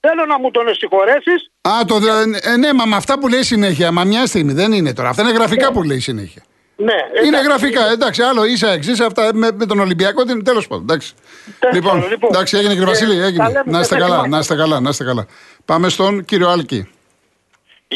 Θέλω 0.00 0.26
να 0.26 0.38
μου 0.38 0.50
τον 0.50 0.74
συγχωρέσεις. 0.74 1.50
Α, 1.60 1.70
το, 1.86 1.96
ε, 2.42 2.56
ναι, 2.56 2.72
μα 2.72 2.84
με 2.86 2.96
αυτά 2.96 3.18
που 3.18 3.28
λέει 3.28 3.42
συνέχεια. 3.42 3.92
Μα 3.92 4.04
μια 4.04 4.26
στιγμή 4.26 4.52
δεν 4.52 4.72
είναι 4.72 4.92
τώρα. 4.94 5.08
Αυτά 5.08 5.22
είναι 5.22 5.32
γραφικά 5.32 5.72
που 5.72 5.82
λέει 5.82 5.98
συνέχεια. 5.98 6.42
Ναι, 6.76 6.92
Είναι 7.18 7.26
εντάξει. 7.36 7.46
γραφικά, 7.48 7.90
εντάξει, 7.90 8.22
άλλο 8.22 8.44
ίσα 8.44 8.68
εξή, 8.70 8.90
αυτά 9.06 9.30
με, 9.34 9.48
με 9.54 9.66
τον 9.66 9.78
Ολυμπιακό, 9.80 10.22
τέλος 10.24 10.66
πάντων. 10.66 10.84
Εντάξει. 10.84 11.14
Τέλος 11.58 11.74
Λοιπόν, 11.74 11.92
πάντων, 11.92 12.08
λοιπόν. 12.10 12.30
εντάξει, 12.32 12.56
έγινε 12.56 12.72
κύριε 12.72 12.86
Ε, 12.88 12.92
Βασίλη, 12.92 13.18
τα 13.20 13.26
έγινε. 13.26 13.46
λέμε 13.46 13.62
Να 13.66 13.80
είστε 13.80 13.94
σε 13.94 14.00
καλά, 14.00 14.14
θέμα. 14.14 14.28
να 14.28 14.38
είστε 14.38 14.54
καλά, 14.54 14.80
να 14.80 14.88
είστε 14.88 15.04
καλά. 15.04 15.26
Πάμε 15.64 15.88
στον 15.88 16.24
κύριο 16.24 16.48
Άλκη. 16.48 16.90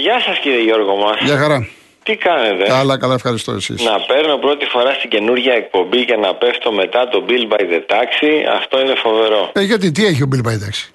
Γεια 0.05 0.21
σας 0.21 0.39
κύριε 0.39 0.63
Γιώργο 0.63 0.97
μας. 0.97 1.17
Γεια 1.21 1.37
χαρά. 1.37 1.69
Τι 2.03 2.17
κάνετε; 2.17 2.65
Καλά, 2.69 2.99
καλά, 2.99 3.15
ευχαριστώ 3.15 3.53
εσείς. 3.53 3.83
Να 3.85 4.01
παίρνω 4.01 4.37
πρώτη 4.37 4.65
φορά 4.67 4.93
στην 4.93 5.11
καινούργια 5.11 5.53
εκπομπή 5.55 6.05
και 6.05 6.17
να 6.17 6.35
πέφτω 6.35 6.73
μετά 6.73 7.09
το 7.09 7.25
Bill 7.29 7.45
by 7.53 7.61
the 7.73 7.81
Taxi, 7.93 8.33
αυτό 8.59 8.81
είναι 8.81 8.95
φοβερό. 8.95 9.51
Ε, 9.53 9.61
γιατί, 9.63 9.91
τι 9.93 10.07
έχει 10.07 10.23
ο 10.23 10.27
Μπιλ 10.27 10.41
Παϊτάξη. 10.41 10.91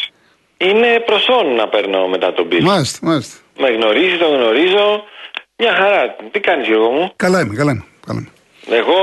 Είναι 0.57 1.03
προσόν 1.05 1.55
να 1.55 1.67
παίρνω 1.67 2.07
μετά 2.07 2.33
το 2.33 2.47
Bill. 2.51 2.59
Μάλιστα, 2.61 2.99
μάλιστα. 3.01 3.35
Με 3.59 3.69
γνωρίζει, 3.69 4.17
το 4.17 4.27
γνωρίζω. 4.27 5.03
Μια 5.57 5.73
χαρά. 5.73 6.15
Τι 6.31 6.39
κάνεις 6.39 6.67
Γιώργο 6.67 6.89
μου; 6.89 7.11
Καλά 7.15 7.39
είμαι, 7.41 7.55
καλά 7.55 7.71
είμαι. 7.71 7.85
Καλά 8.05 8.19
είμαι. 8.19 8.29
Εγώ 8.79 8.97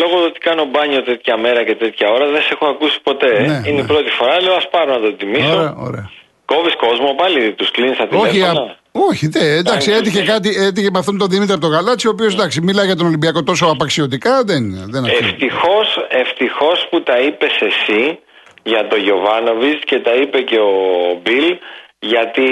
λόγω 0.00 0.16
του 0.20 0.26
ότι 0.28 0.38
κάνω 0.38 0.64
μπάνιο 0.64 1.02
τέτοια 1.02 1.36
μέρα 1.36 1.64
και 1.64 1.74
τέτοια 1.74 2.08
ώρα 2.10 2.26
δεν 2.26 2.42
σε 2.42 2.48
έχω 2.52 2.66
ακούσει 2.66 2.98
ποτέ. 3.02 3.26
ε. 3.36 3.40
Ναι, 3.40 3.62
είναι 3.66 3.76
ναι. 3.76 3.80
η 3.80 3.84
πρώτη 3.92 4.10
φορά, 4.10 4.40
λέω 4.42 4.54
ας 4.54 4.68
πάρω 4.68 4.92
να 4.92 5.00
το 5.00 5.12
τιμήσω. 5.12 5.56
Ωραία, 5.56 5.74
ωραία. 5.78 6.10
Κόβεις 6.44 6.74
κόσμο 6.76 7.14
πάλι, 7.14 7.52
τους 7.52 7.70
κλείνεις 7.70 7.96
τα 7.96 8.08
Όχι, 8.10 8.30
τηλέφωνα; 8.30 8.60
α, 8.60 8.76
όχι, 8.96 9.28
δε, 9.28 9.56
εντάξει, 9.56 9.92
Α, 9.92 9.96
έτυχε 9.96 10.22
κάτι, 10.22 10.48
έτυχε 10.48 10.88
με 10.92 10.98
αυτόν 10.98 11.18
τον 11.18 11.28
Δημήτρη 11.28 11.52
από 11.52 11.60
το 11.60 11.66
Γαλάτσι, 11.66 12.06
ο 12.06 12.10
οποίος 12.10 12.34
εντάξει, 12.34 12.60
μιλάει 12.60 12.86
για 12.86 12.96
τον 12.96 13.06
Ολυμπιακό 13.06 13.42
τόσο 13.42 13.66
απαξιωτικά, 13.66 14.44
δεν, 14.44 14.90
δεν 14.90 15.04
αξίζει. 15.04 15.24
Ευτυχώς, 15.24 16.06
ευτυχώς 16.08 16.86
που 16.90 17.02
τα 17.02 17.18
είπες 17.18 17.60
εσύ 17.60 18.18
για 18.62 18.88
το 18.88 18.96
Γιωβάνοβιτς 18.96 19.84
και 19.84 19.98
τα 19.98 20.14
είπε 20.14 20.40
και 20.40 20.58
ο 20.58 20.74
Μπιλ 21.22 21.58
γιατί 22.06 22.48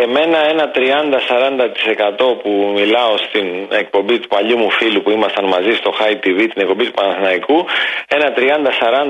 εμένα 0.00 0.38
ένα 0.48 0.70
30-40% 0.74 2.38
που 2.42 2.72
μιλάω 2.74 3.16
στην 3.16 3.66
εκπομπή 3.70 4.18
του 4.18 4.28
παλιού 4.28 4.58
μου 4.58 4.70
φίλου 4.70 5.02
που 5.02 5.10
ήμασταν 5.10 5.44
μαζί 5.44 5.72
στο 5.72 5.92
High 6.00 6.16
TV, 6.24 6.38
την 6.52 6.62
εκπομπή 6.62 6.84
του 6.84 6.90
Παναθηναϊκού, 6.90 7.66
ένα 8.08 8.34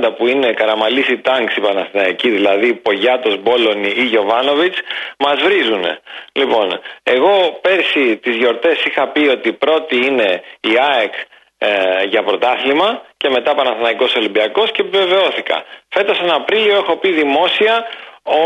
30-40 0.06 0.16
που 0.16 0.26
είναι 0.26 0.52
Καραμαλής 0.52 1.06
Τάγκς 1.22 1.56
η 1.56 1.60
Παναθηναϊκή, 1.60 2.28
δηλαδή 2.30 2.74
Πογιάτος, 2.74 3.42
Μπόλωνη 3.42 3.92
ή 3.96 4.02
Γιωβάνοβιτς, 4.02 4.78
μας 5.18 5.42
βρίζουνε. 5.42 6.00
Λοιπόν, 6.32 6.80
εγώ 7.02 7.58
πέρσι 7.60 8.16
τις 8.16 8.36
γιορτές 8.36 8.84
είχα 8.84 9.08
πει 9.08 9.28
ότι 9.28 9.52
πρώτη 9.52 9.96
είναι 9.96 10.42
η 10.60 10.70
ΑΕΚ 10.90 11.12
ε, 11.58 11.68
για 12.08 12.22
πρωτάθλημα 12.22 13.02
και 13.16 13.28
μετά 13.28 13.54
Παναθηναϊκός 13.54 14.14
Ολυμπιακός 14.14 14.70
και 14.72 14.82
επιβεβαιώθηκα. 14.82 15.64
Φέτος 15.88 16.18
τον 16.18 16.30
Απρίλιο 16.32 16.74
έχω 16.74 16.96
πει 16.96 17.12
δημόσια 17.12 17.86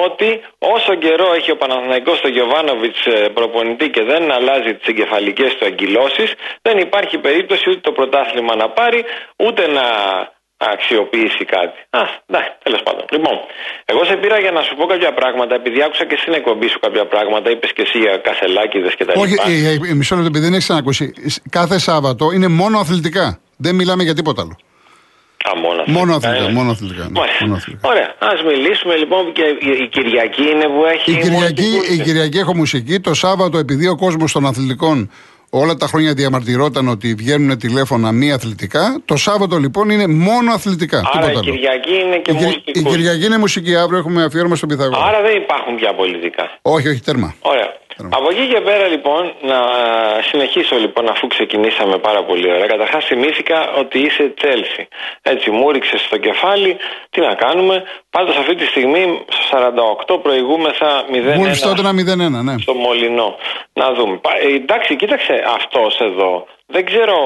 ότι 0.07 0.41
όσο 0.59 0.95
καιρό 0.95 1.29
έχει 1.39 1.51
ο 1.51 1.57
Παναθηναϊκός 1.57 2.21
το 2.21 2.29
Γιωβάνοβιτς 2.29 3.07
ε, 3.07 3.29
προπονητή 3.39 3.91
και 3.91 4.03
δεν 4.03 4.33
αλλάζει 4.33 4.75
τις 4.75 4.87
εγκεφαλικές 4.87 5.51
του 5.57 5.65
αγκυλώσεις 5.65 6.31
δεν 6.63 6.79
υπάρχει 6.79 7.19
περίπτωση 7.19 7.71
ούτε 7.71 7.81
το 7.81 7.93
πρωτάθλημα 7.93 8.57
να 8.57 8.69
πάρει 8.69 9.05
ούτε 9.37 9.67
να 9.67 9.85
αξιοποιήσει 10.73 11.45
κάτι. 11.45 11.79
Α, 11.91 12.03
εντάξει, 12.27 12.51
τέλος 12.63 12.83
πάντων. 12.83 13.05
Λοιπόν, 13.11 13.35
εγώ 13.85 14.05
σε 14.05 14.17
πήρα 14.17 14.39
για 14.39 14.51
να 14.51 14.63
σου 14.63 14.75
πω 14.77 14.87
κάποια 14.87 15.13
πράγματα, 15.15 15.55
επειδή 15.55 15.83
άκουσα 15.83 16.05
και 16.07 16.17
στην 16.17 16.33
εκπομπή 16.33 16.69
σου 16.69 16.79
κάποια 16.79 17.07
πράγματα, 17.07 17.51
είπες 17.51 17.73
και 17.73 17.83
εσύ 17.83 17.99
για 17.99 18.17
κασελάκιδες 18.17 18.95
και 18.95 19.05
τα 19.05 19.13
Όχι, 19.17 19.31
λοιπά. 19.31 19.45
ε, 19.49 19.89
ε, 19.89 19.91
ε, 19.91 19.95
μισό 19.95 20.15
λεπτό, 20.15 20.29
επειδή 20.29 20.45
δεν 20.45 20.53
έχεις 20.53 20.65
ξανακούσει. 20.65 21.13
Κάθε 21.51 21.79
Σάββατο 21.79 22.31
είναι 22.33 22.49
μόνο 22.49 22.79
αθλητικά. 22.79 23.41
Δεν 23.57 23.75
μιλάμε 23.75 24.03
για 24.03 24.15
τίποτα 24.15 24.43
άλλο. 24.43 24.57
Α, 25.51 25.53
μόνο 25.65 25.83
Μόνο 25.87 26.15
αθλητικά 26.15 26.17
αθλητικά, 26.17 26.45
είναι. 26.45 26.59
μόνο 26.59 26.71
αθλητικά, 26.71 27.03
ναι, 27.03 27.19
Μάλιστα. 27.21 27.45
μόνο 27.45 27.57
αθλητικά. 27.61 27.89
Ωραία. 27.93 28.09
Α 28.29 28.31
μιλήσουμε 28.51 28.95
λοιπόν 29.03 29.33
και 29.33 29.43
η- 29.69 29.83
η 29.85 29.89
Κυριακή 29.95 30.43
είναι 30.53 30.67
που 30.75 30.81
έχει. 30.95 31.11
Η 31.11 31.17
Κυριακή, 31.25 31.63
μουσική. 31.63 31.95
η 31.95 31.99
Κυριακή 32.07 32.39
έχω 32.39 32.55
μουσική. 32.57 33.01
Το 33.01 33.15
Σάββατο, 33.15 33.59
επειδή 33.59 33.87
ο 33.89 33.97
κόσμος 33.97 34.33
των 34.33 34.47
αθλητικών 34.47 35.11
όλα 35.53 35.75
τα 35.77 35.87
χρόνια 35.87 36.13
διαμαρτυρόταν 36.15 36.89
ότι 36.89 37.15
βγαίνουν 37.15 37.59
τηλέφωνα 37.59 38.13
μη 38.13 38.33
αθλητικά, 38.33 39.01
το 39.05 39.17
Σάββατο 39.17 39.57
λοιπόν 39.59 39.91
είναι 39.91 40.07
μόνο 40.07 40.53
αθλητικά. 40.53 40.99
Άρα 40.99 41.11
τίποτα 41.11 41.31
η 41.33 41.37
άλλο. 41.37 41.51
Κυριακή 41.51 41.95
είναι 42.05 42.17
και 42.19 42.31
Η, 42.31 42.35
Κυρ- 42.35 42.45
μουσική. 42.47 42.71
η 42.75 42.83
Κυριακή 42.83 43.25
είναι 43.27 43.39
μουσική, 43.39 43.77
αύριο 43.77 43.99
έχουμε 43.99 44.25
αφιέρωμα 44.25 44.57
στον 44.57 44.69
Πυθαγόρα. 44.69 45.05
Άρα 45.05 45.23
δεν 45.23 45.37
υπάρχουν 45.37 45.77
πια 45.77 45.95
πολιτικά. 45.95 46.59
Όχι, 46.63 46.89
όχι, 46.89 47.01
τέρμα. 47.01 47.35
Ωραία. 47.41 47.69
Από 48.11 48.31
εκεί 48.31 48.47
και 48.47 48.61
πέρα 48.61 48.87
λοιπόν, 48.87 49.33
να 49.41 49.59
συνεχίσω 50.23 50.77
λοιπόν 50.77 51.09
αφού 51.09 51.27
ξεκινήσαμε 51.27 51.99
πάρα 51.99 52.25
πολύ 52.25 52.53
ωραία. 52.53 52.67
Καταρχάς 52.67 53.05
θυμήθηκα 53.05 53.73
ότι 53.79 53.99
είσαι 53.99 54.33
Τσέλσι. 54.37 54.89
Έτσι 55.23 55.51
μου 55.51 55.71
ρίξε 55.71 55.99
στο 55.99 56.17
κεφάλι, 56.17 56.77
τι 57.11 57.21
να 57.21 57.35
κάνουμε. 57.35 57.83
Πάντως 58.11 58.37
αυτή 58.37 58.55
τη 58.55 58.65
στιγμή 58.65 59.25
στο 59.29 59.73
48 60.17 60.23
προηγούμεθα 60.23 61.05
0-1. 61.13 61.37
Μόλι 61.37 61.59
τότε 61.59 61.81
ένα 61.81 61.93
0-1, 62.41 62.45
ναι. 62.45 62.55
Στο 62.59 62.75
Μολυνό. 62.75 63.37
Να 63.73 63.93
δούμε. 63.93 64.21
Ε, 64.41 64.55
εντάξει, 64.55 64.97
κοίταξε 64.97 65.45
αυτός 65.57 66.01
εδώ. 66.01 66.47
Δεν 66.67 66.85
ξέρω, 66.85 67.17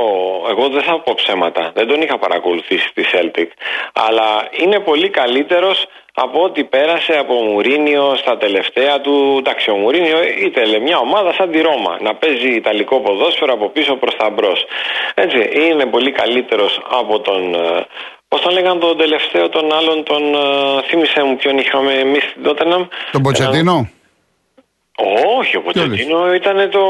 εγώ 0.51 0.69
δεν 0.69 0.83
θα 0.83 1.01
πω 1.01 1.15
ψέματα. 1.17 1.73
Δεν 1.75 1.87
τον 1.87 2.03
είχα 2.03 2.19
παρακολουθήσει 2.19 2.91
τη 2.95 3.03
Celtic. 3.13 3.47
Αλλά 3.93 4.49
είναι 4.51 4.79
πολύ 4.79 5.09
καλύτερος 5.09 5.87
από 6.15 6.43
ό,τι 6.43 6.65
πέρασε 6.65 7.13
από 7.13 7.35
Μουρίνιο 7.35 8.15
στα 8.17 8.37
τελευταία 8.37 9.01
του. 9.01 9.37
Εντάξει, 9.39 9.71
ο 9.71 9.77
Μουρίνιο 9.77 10.19
ήθελε 10.47 10.79
μια 10.79 10.99
ομάδα 10.99 11.33
σαν 11.33 11.51
τη 11.51 11.61
Ρώμα 11.61 11.99
να 12.01 12.15
παίζει 12.15 12.49
Ιταλικό 12.49 13.01
ποδόσφαιρο 13.01 13.53
από 13.53 13.69
πίσω 13.69 13.95
προς 13.97 14.17
τα 14.17 14.31
μπρος. 14.31 14.65
Έτσι, 15.15 15.49
είναι 15.69 15.87
πολύ 15.87 16.13
καλύτερος 16.13 16.81
από 16.91 17.21
τον. 17.21 17.55
Ε, 17.55 17.87
Πώς 18.29 18.43
τον 18.43 18.53
λέγανε 18.53 18.81
τον 18.81 18.97
τελευταίο, 18.97 19.49
τον 19.49 19.73
άλλον, 19.75 20.05
τον. 20.05 20.35
Ε, 20.35 20.83
θύμισε 20.89 21.23
μου 21.23 21.37
ποιον 21.37 21.59
είχαμε 21.59 21.93
εμείς 21.93 22.23
στην 22.23 22.43
Τότεναμ. 22.43 22.87
Τον 23.13 23.23
Ποτσετίνο; 23.23 23.89
Όχι, 25.39 25.57
ο 25.57 25.61
Ποτσετίνο 25.61 26.35
ήταν 26.35 26.71
το, 26.71 26.85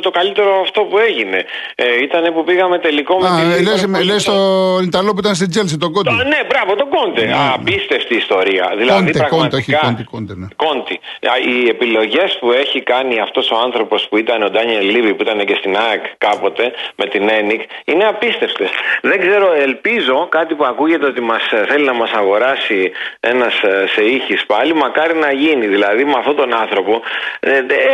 το 0.00 0.10
καλύτερο 0.10 0.60
αυτό 0.60 0.80
που 0.80 0.98
έγινε. 0.98 1.44
Ε, 1.74 2.02
ήταν 2.02 2.34
που 2.34 2.44
πήγαμε 2.44 2.78
τελικό 2.78 3.18
με 3.18 3.28
Α, 3.28 3.30
την. 3.76 4.04
Λες 4.04 4.24
τον 4.24 4.84
Ιταλό 4.84 5.12
που 5.12 5.18
ήταν 5.18 5.34
στην 5.34 5.50
Τσέλσι, 5.50 5.76
τον 5.78 5.92
Κόντε. 5.92 6.10
Ναι, 6.10 6.40
μπράβο, 6.48 6.74
τον 6.74 6.88
Κόντε. 6.88 7.20
Ναι, 7.20 7.26
ναι. 7.26 7.50
Απίστευτη 7.54 8.14
ιστορία. 8.16 8.74
Δηλαδή, 8.78 9.04
κόντε, 9.04 9.18
πραγματικά, 9.18 9.78
κόντε, 9.78 9.92
όχι 9.92 10.04
κόντε, 10.04 10.34
ναι. 10.36 10.46
Κόντι. 10.56 11.00
Οι 11.46 11.68
επιλογές 11.68 12.36
που 12.40 12.52
έχει 12.52 12.82
κάνει 12.82 13.20
αυτός 13.20 13.50
ο 13.50 13.56
άνθρωπος 13.64 14.06
που 14.08 14.16
ήταν 14.16 14.42
ο 14.42 14.50
Ντάνιελ 14.50 14.90
Λίβι, 14.90 15.14
που 15.14 15.22
ήταν 15.22 15.44
και 15.44 15.56
στην 15.58 15.76
ΑΕΚ 15.76 16.02
κάποτε 16.18 16.72
με 16.96 17.06
την 17.06 17.28
ENIC, 17.28 17.60
είναι 17.84 18.04
απίστευτες. 18.04 18.68
Δεν 19.02 19.20
ξέρω, 19.20 19.52
ελπίζω 19.52 20.26
κάτι 20.28 20.54
που 20.54 20.64
ακούγεται 20.64 21.06
ότι 21.06 21.20
μας, 21.20 21.42
θέλει 21.68 21.84
να 21.84 21.94
μας 21.94 22.10
αγοράσει 22.12 22.92
ένας 23.20 23.54
ε, 23.62 23.86
σε 23.94 24.04
ήχης 24.04 24.46
πάλι, 24.46 24.74
μακάρι 24.74 25.14
να 25.14 25.32
γίνει. 25.32 25.66
Δηλαδή 25.66 26.04
με 26.04 26.14
αυτόν 26.18 26.36
τον 26.36 26.54
άνθρωπο 26.54 26.92
ε, 26.92 27.35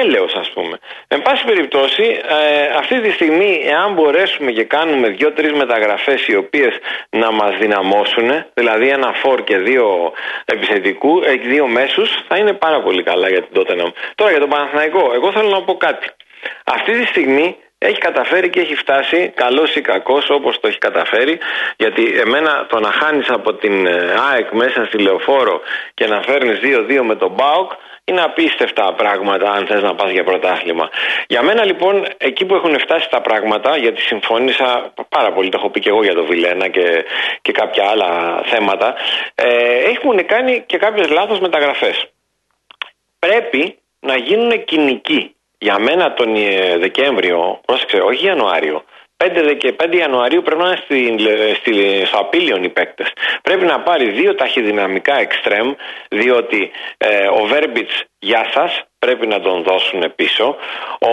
έλεος 0.03 0.35
ας 0.35 0.51
πούμε. 0.51 0.79
Εν 1.09 1.23
πάση 1.23 1.45
περιπτώσει 1.45 2.21
ε, 2.29 2.67
αυτή 2.79 3.01
τη 3.01 3.11
στιγμή 3.11 3.63
εάν 3.67 3.93
μπορέσουμε 3.93 4.51
και 4.51 4.65
κάνουμε 4.65 5.09
δύο-τρεις 5.09 5.53
μεταγραφές 5.53 6.27
οι 6.27 6.37
οποίες 6.37 6.79
να 7.11 7.31
μας 7.31 7.57
δυναμώσουν 7.59 8.45
δηλαδή 8.55 8.89
ένα 8.89 9.13
φόρ 9.13 9.45
και 9.45 9.57
δύο 9.57 10.13
επιθετικού, 10.45 11.23
ε, 11.25 11.33
δύο 11.33 11.67
μέσους 11.67 12.11
θα 12.29 12.37
είναι 12.37 12.53
πάρα 12.53 12.81
πολύ 12.83 13.03
καλά 13.03 13.29
για 13.29 13.43
την 13.43 13.53
τότε 13.53 13.75
Τώρα 14.15 14.31
για 14.31 14.41
τον 14.41 14.49
Παναθηναϊκό, 14.49 15.11
εγώ 15.15 15.33
θέλω 15.33 15.49
να 15.49 15.63
πω 15.63 15.77
κάτι. 15.77 16.09
Αυτή 16.65 16.93
τη 16.93 17.07
στιγμή 17.07 17.57
έχει 17.79 17.99
καταφέρει 17.99 18.51
και 18.51 18.61
έχει 18.61 18.75
φτάσει, 18.75 19.33
καλός 19.35 19.77
ή 19.77 19.81
κακός, 19.81 20.31
όπως 20.31 20.61
το 20.61 20.69
έχει 20.69 20.79
καταφέρει, 20.79 21.39
γιατί 21.77 22.15
εμένα 22.25 22.67
το 22.69 22.81
να 22.81 22.91
χάνεις 22.91 23.29
από 23.29 23.55
την 23.55 23.87
ε, 23.87 24.15
ΑΕΚ 24.33 24.53
μέσα 24.53 24.85
στη 24.85 24.99
λεωφόρο 24.99 25.61
και 25.95 26.07
να 26.07 26.23
φέρνεις 26.23 26.59
2-2 26.63 27.01
με 27.03 27.15
τον 27.15 27.37
ΠΑΟΚ 27.37 27.73
είναι 28.05 28.23
απίστευτα 28.23 28.95
πράγματα 28.95 29.53
αν 29.53 29.67
θες 29.67 29.83
να 29.83 29.95
πας 29.95 30.11
για 30.11 30.25
πρωτάθλημα. 30.25 30.91
Για 31.27 31.43
μένα 31.43 31.65
λοιπόν 31.65 32.07
εκεί 32.17 32.45
που 32.45 32.55
έχουν 32.55 32.79
φτάσει 32.79 33.11
τα 33.11 33.21
πράγματα 33.21 33.77
γιατί 33.77 34.01
συμφώνησα 34.01 34.93
πάρα 35.09 35.33
πολύ 35.33 35.49
το 35.49 35.57
έχω 35.61 35.71
πει 35.71 35.81
και 35.81 35.89
εγώ 35.89 36.03
για 36.03 36.15
το 36.15 36.25
Βιλένα 36.25 36.69
και, 36.69 37.05
και 37.43 37.53
κάποια 37.53 37.85
άλλα 37.85 38.43
θέματα 38.45 38.95
ε, 39.35 39.77
έχουν 39.77 40.27
κάνει 40.27 40.63
και 40.67 40.79
κάποιες 40.79 41.09
λάθος 41.09 41.41
μεταγραφές. 41.41 42.07
Πρέπει 43.19 43.79
να 44.01 44.17
γίνουν 44.17 44.65
κοινικοί. 44.65 45.35
Για 45.59 45.79
μένα 45.79 46.13
τον 46.13 46.35
ε, 46.35 46.77
Δεκέμβριο, 46.79 47.61
πρόσεξε, 47.65 47.97
όχι 47.97 48.27
Ιανουάριο, 48.27 48.85
5, 49.23 49.57
και 49.59 49.75
5 49.83 49.95
Ιανουαρίου 49.97 50.43
πρέπει 50.43 50.61
να 50.61 50.67
είναι 50.67 50.81
στη, 50.85 51.17
στη, 51.55 52.05
στο 52.07 52.19
απίλιον 52.19 52.65
οι 52.65 52.69
παίκτες. 52.69 53.13
Πρέπει 53.43 53.65
να 53.65 53.81
πάρει 53.81 54.11
δύο 54.11 54.35
ταχυδυναμικά 54.35 55.19
εξτρέμ, 55.19 55.73
διότι 56.09 56.71
ε, 56.99 57.27
ο 57.27 57.45
Βέρμπιτς, 57.45 58.05
γεια 58.25 58.47
σας, 58.55 58.85
πρέπει 58.99 59.27
να 59.27 59.41
τον 59.41 59.63
δώσουν 59.63 60.13
πίσω. 60.15 60.57
Ο, 60.99 61.13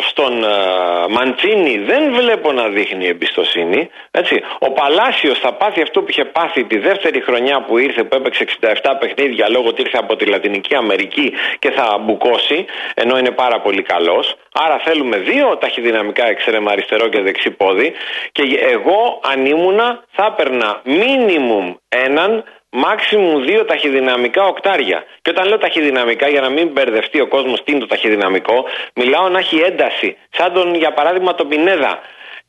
στον 0.00 0.44
uh, 0.44 1.08
Μαντσίνη 1.08 1.78
δεν 1.78 2.12
βλέπω 2.14 2.52
να 2.52 2.68
δείχνει 2.68 3.06
εμπιστοσύνη. 3.06 3.90
Έτσι. 4.10 4.42
Ο 4.58 4.70
Παλάσιος 4.70 5.38
θα 5.38 5.52
πάθει 5.52 5.82
αυτό 5.82 6.00
που 6.00 6.06
είχε 6.10 6.24
πάθει 6.24 6.64
τη 6.64 6.78
δεύτερη 6.78 7.20
χρονιά 7.20 7.60
που 7.62 7.78
ήρθε, 7.78 8.04
που 8.04 8.16
έπαιξε 8.16 8.44
67 8.60 8.72
παιχνίδια 9.00 9.48
λόγω 9.48 9.68
ότι 9.68 9.80
ήρθε 9.80 9.98
από 9.98 10.16
τη 10.16 10.24
Λατινική 10.26 10.74
Αμερική 10.74 11.32
και 11.58 11.70
θα 11.70 11.98
μπουκώσει, 12.00 12.64
ενώ 12.94 13.18
είναι 13.18 13.30
πάρα 13.30 13.60
πολύ 13.60 13.82
καλός. 13.82 14.36
Άρα 14.52 14.78
θέλουμε 14.84 15.16
δύο 15.16 15.56
ταχυδυναμικά 15.56 16.26
εξαιρέμα 16.26 16.70
αριστερό 16.70 17.08
και 17.08 17.20
δεξί 17.20 17.50
πόδι. 17.50 17.92
Και 18.32 18.42
εγώ 18.70 19.20
αν 19.32 19.46
ήμουνα 19.46 20.04
θα 20.10 20.24
έπαιρνα 20.24 20.80
μίνιμουμ 20.84 21.74
έναν 21.88 22.44
Μάξιμου 22.70 23.40
δύο 23.40 23.64
ταχυδυναμικά 23.64 24.44
οκτάρια. 24.44 25.04
Και 25.22 25.30
όταν 25.30 25.48
λέω 25.48 25.58
ταχυδυναμικά, 25.58 26.28
για 26.28 26.40
να 26.40 26.48
μην 26.48 26.68
μπερδευτεί 26.68 27.20
ο 27.20 27.26
κόσμος 27.26 27.62
τι 27.64 27.72
είναι 27.72 27.80
το 27.80 27.86
ταχυδυναμικό, 27.86 28.64
μιλάω 28.94 29.28
να 29.28 29.38
έχει 29.38 29.56
ένταση. 29.58 30.16
Σαν 30.30 30.52
τον, 30.52 30.74
για 30.74 30.92
παράδειγμα, 30.92 31.34
τον 31.34 31.48
Πινέδα. 31.48 32.00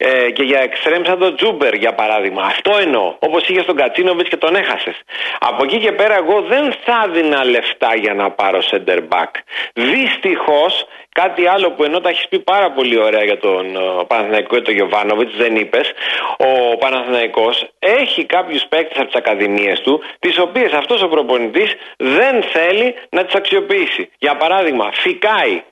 Ε, 0.04 0.32
και 0.32 0.44
για 0.44 0.60
εξτρέμ 0.60 1.04
σαν 1.04 1.20
τον 1.20 1.36
Τζούμπερ 1.36 1.74
για 1.74 1.94
παράδειγμα. 1.94 2.44
Αυτό 2.44 2.78
εννοώ. 2.82 3.16
Όπως 3.20 3.48
είχε 3.48 3.64
τον 3.64 3.76
Κατσίνοβιτς 3.76 4.30
και 4.30 4.38
τον 4.38 4.56
έχασες. 4.56 5.02
Από 5.40 5.64
εκεί 5.64 5.78
και 5.78 5.92
πέρα, 5.92 6.16
εγώ 6.16 6.42
δεν 6.42 6.74
θα 6.84 7.06
έδινα 7.08 7.46
λεφτά 7.46 7.96
για 7.96 8.14
να 8.14 8.32
πάρω 8.32 8.60
center 8.72 9.00
back. 9.10 9.32
Δυστυχώς 9.74 10.88
Κάτι 11.14 11.48
άλλο 11.48 11.72
που 11.72 11.84
ενώ 11.84 12.00
τα 12.00 12.10
έχεις 12.10 12.28
πει 12.28 12.40
πάρα 12.40 12.72
πολύ 12.72 12.98
ωραία 12.98 13.24
για 13.24 13.38
τον 13.38 13.66
Παναθηναϊκό 14.08 14.56
και 14.56 14.62
τον 14.62 14.74
Γιωβάνοβιτς, 14.74 15.38
δεν 15.38 15.56
είπες. 15.56 15.92
Ο 16.38 16.78
Παναθηναϊκός 16.78 17.68
έχει 17.80 18.26
κάποιους 18.26 18.66
παίκτες 18.70 18.98
από 18.98 19.06
τις 19.06 19.16
ακαδημίες 19.16 19.82
του, 19.82 20.02
τις 20.20 20.40
οποίες 20.40 20.72
αυτός 20.74 21.02
ο 21.02 21.08
προπονητής 21.08 21.76
δεν 21.98 22.44
θέλει 22.44 22.96
να 23.10 23.26
τις 23.26 23.36
αξιοποιήσει. 23.36 24.10
Για 24.18 24.38
παράδειγμα, 24.38 24.92
φυκάει. 24.92 25.64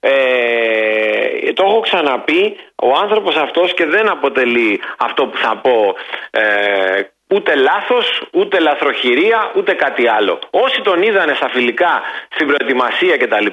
Ε, 0.00 1.52
το 1.52 1.64
έχω 1.64 1.80
ξαναπεί, 1.80 2.56
ο 2.82 2.92
άνθρωπος 3.02 3.36
αυτός 3.36 3.74
και 3.74 3.86
δεν 3.86 4.10
αποτελεί 4.10 4.80
αυτό 4.98 5.26
που 5.26 5.36
θα 5.36 5.56
πω 5.56 5.94
ε, 6.30 7.02
Ούτε 7.34 7.54
λάθος, 7.54 8.22
ούτε 8.32 8.58
λαθροχειρία, 8.60 9.50
ούτε 9.56 9.72
κάτι 9.74 10.08
άλλο. 10.08 10.38
Όσοι 10.50 10.80
τον 10.80 11.02
είδανε 11.02 11.34
στα 11.34 11.48
φιλικά, 11.48 12.02
στην 12.34 12.46
προετοιμασία 12.46 13.16
κτλ., 13.16 13.46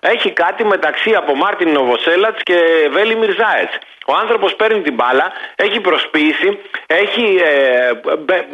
έχει 0.00 0.30
κάτι 0.30 0.64
μεταξύ 0.64 1.14
από 1.14 1.34
Μάρτιν 1.34 1.70
Νοβοσέλατς 1.70 2.42
και 2.42 2.88
Βέλη 2.90 3.16
Μιρζάετς. 3.16 3.78
Ο 4.06 4.14
άνθρωπος 4.14 4.54
παίρνει 4.56 4.80
την 4.80 4.94
μπάλα, 4.94 5.32
έχει 5.56 5.80
προσποίηση, 5.80 6.58
έχει, 6.86 7.40
ε, 7.44 7.90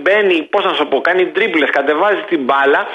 μπαίνει, 0.00 0.42
πώς 0.42 0.64
να 0.64 0.72
σου 0.72 0.88
πω, 0.88 1.00
κάνει 1.00 1.26
τρίπλες, 1.26 1.70
κατεβάζει 1.70 2.22
την 2.28 2.44
μπάλα 2.44 2.86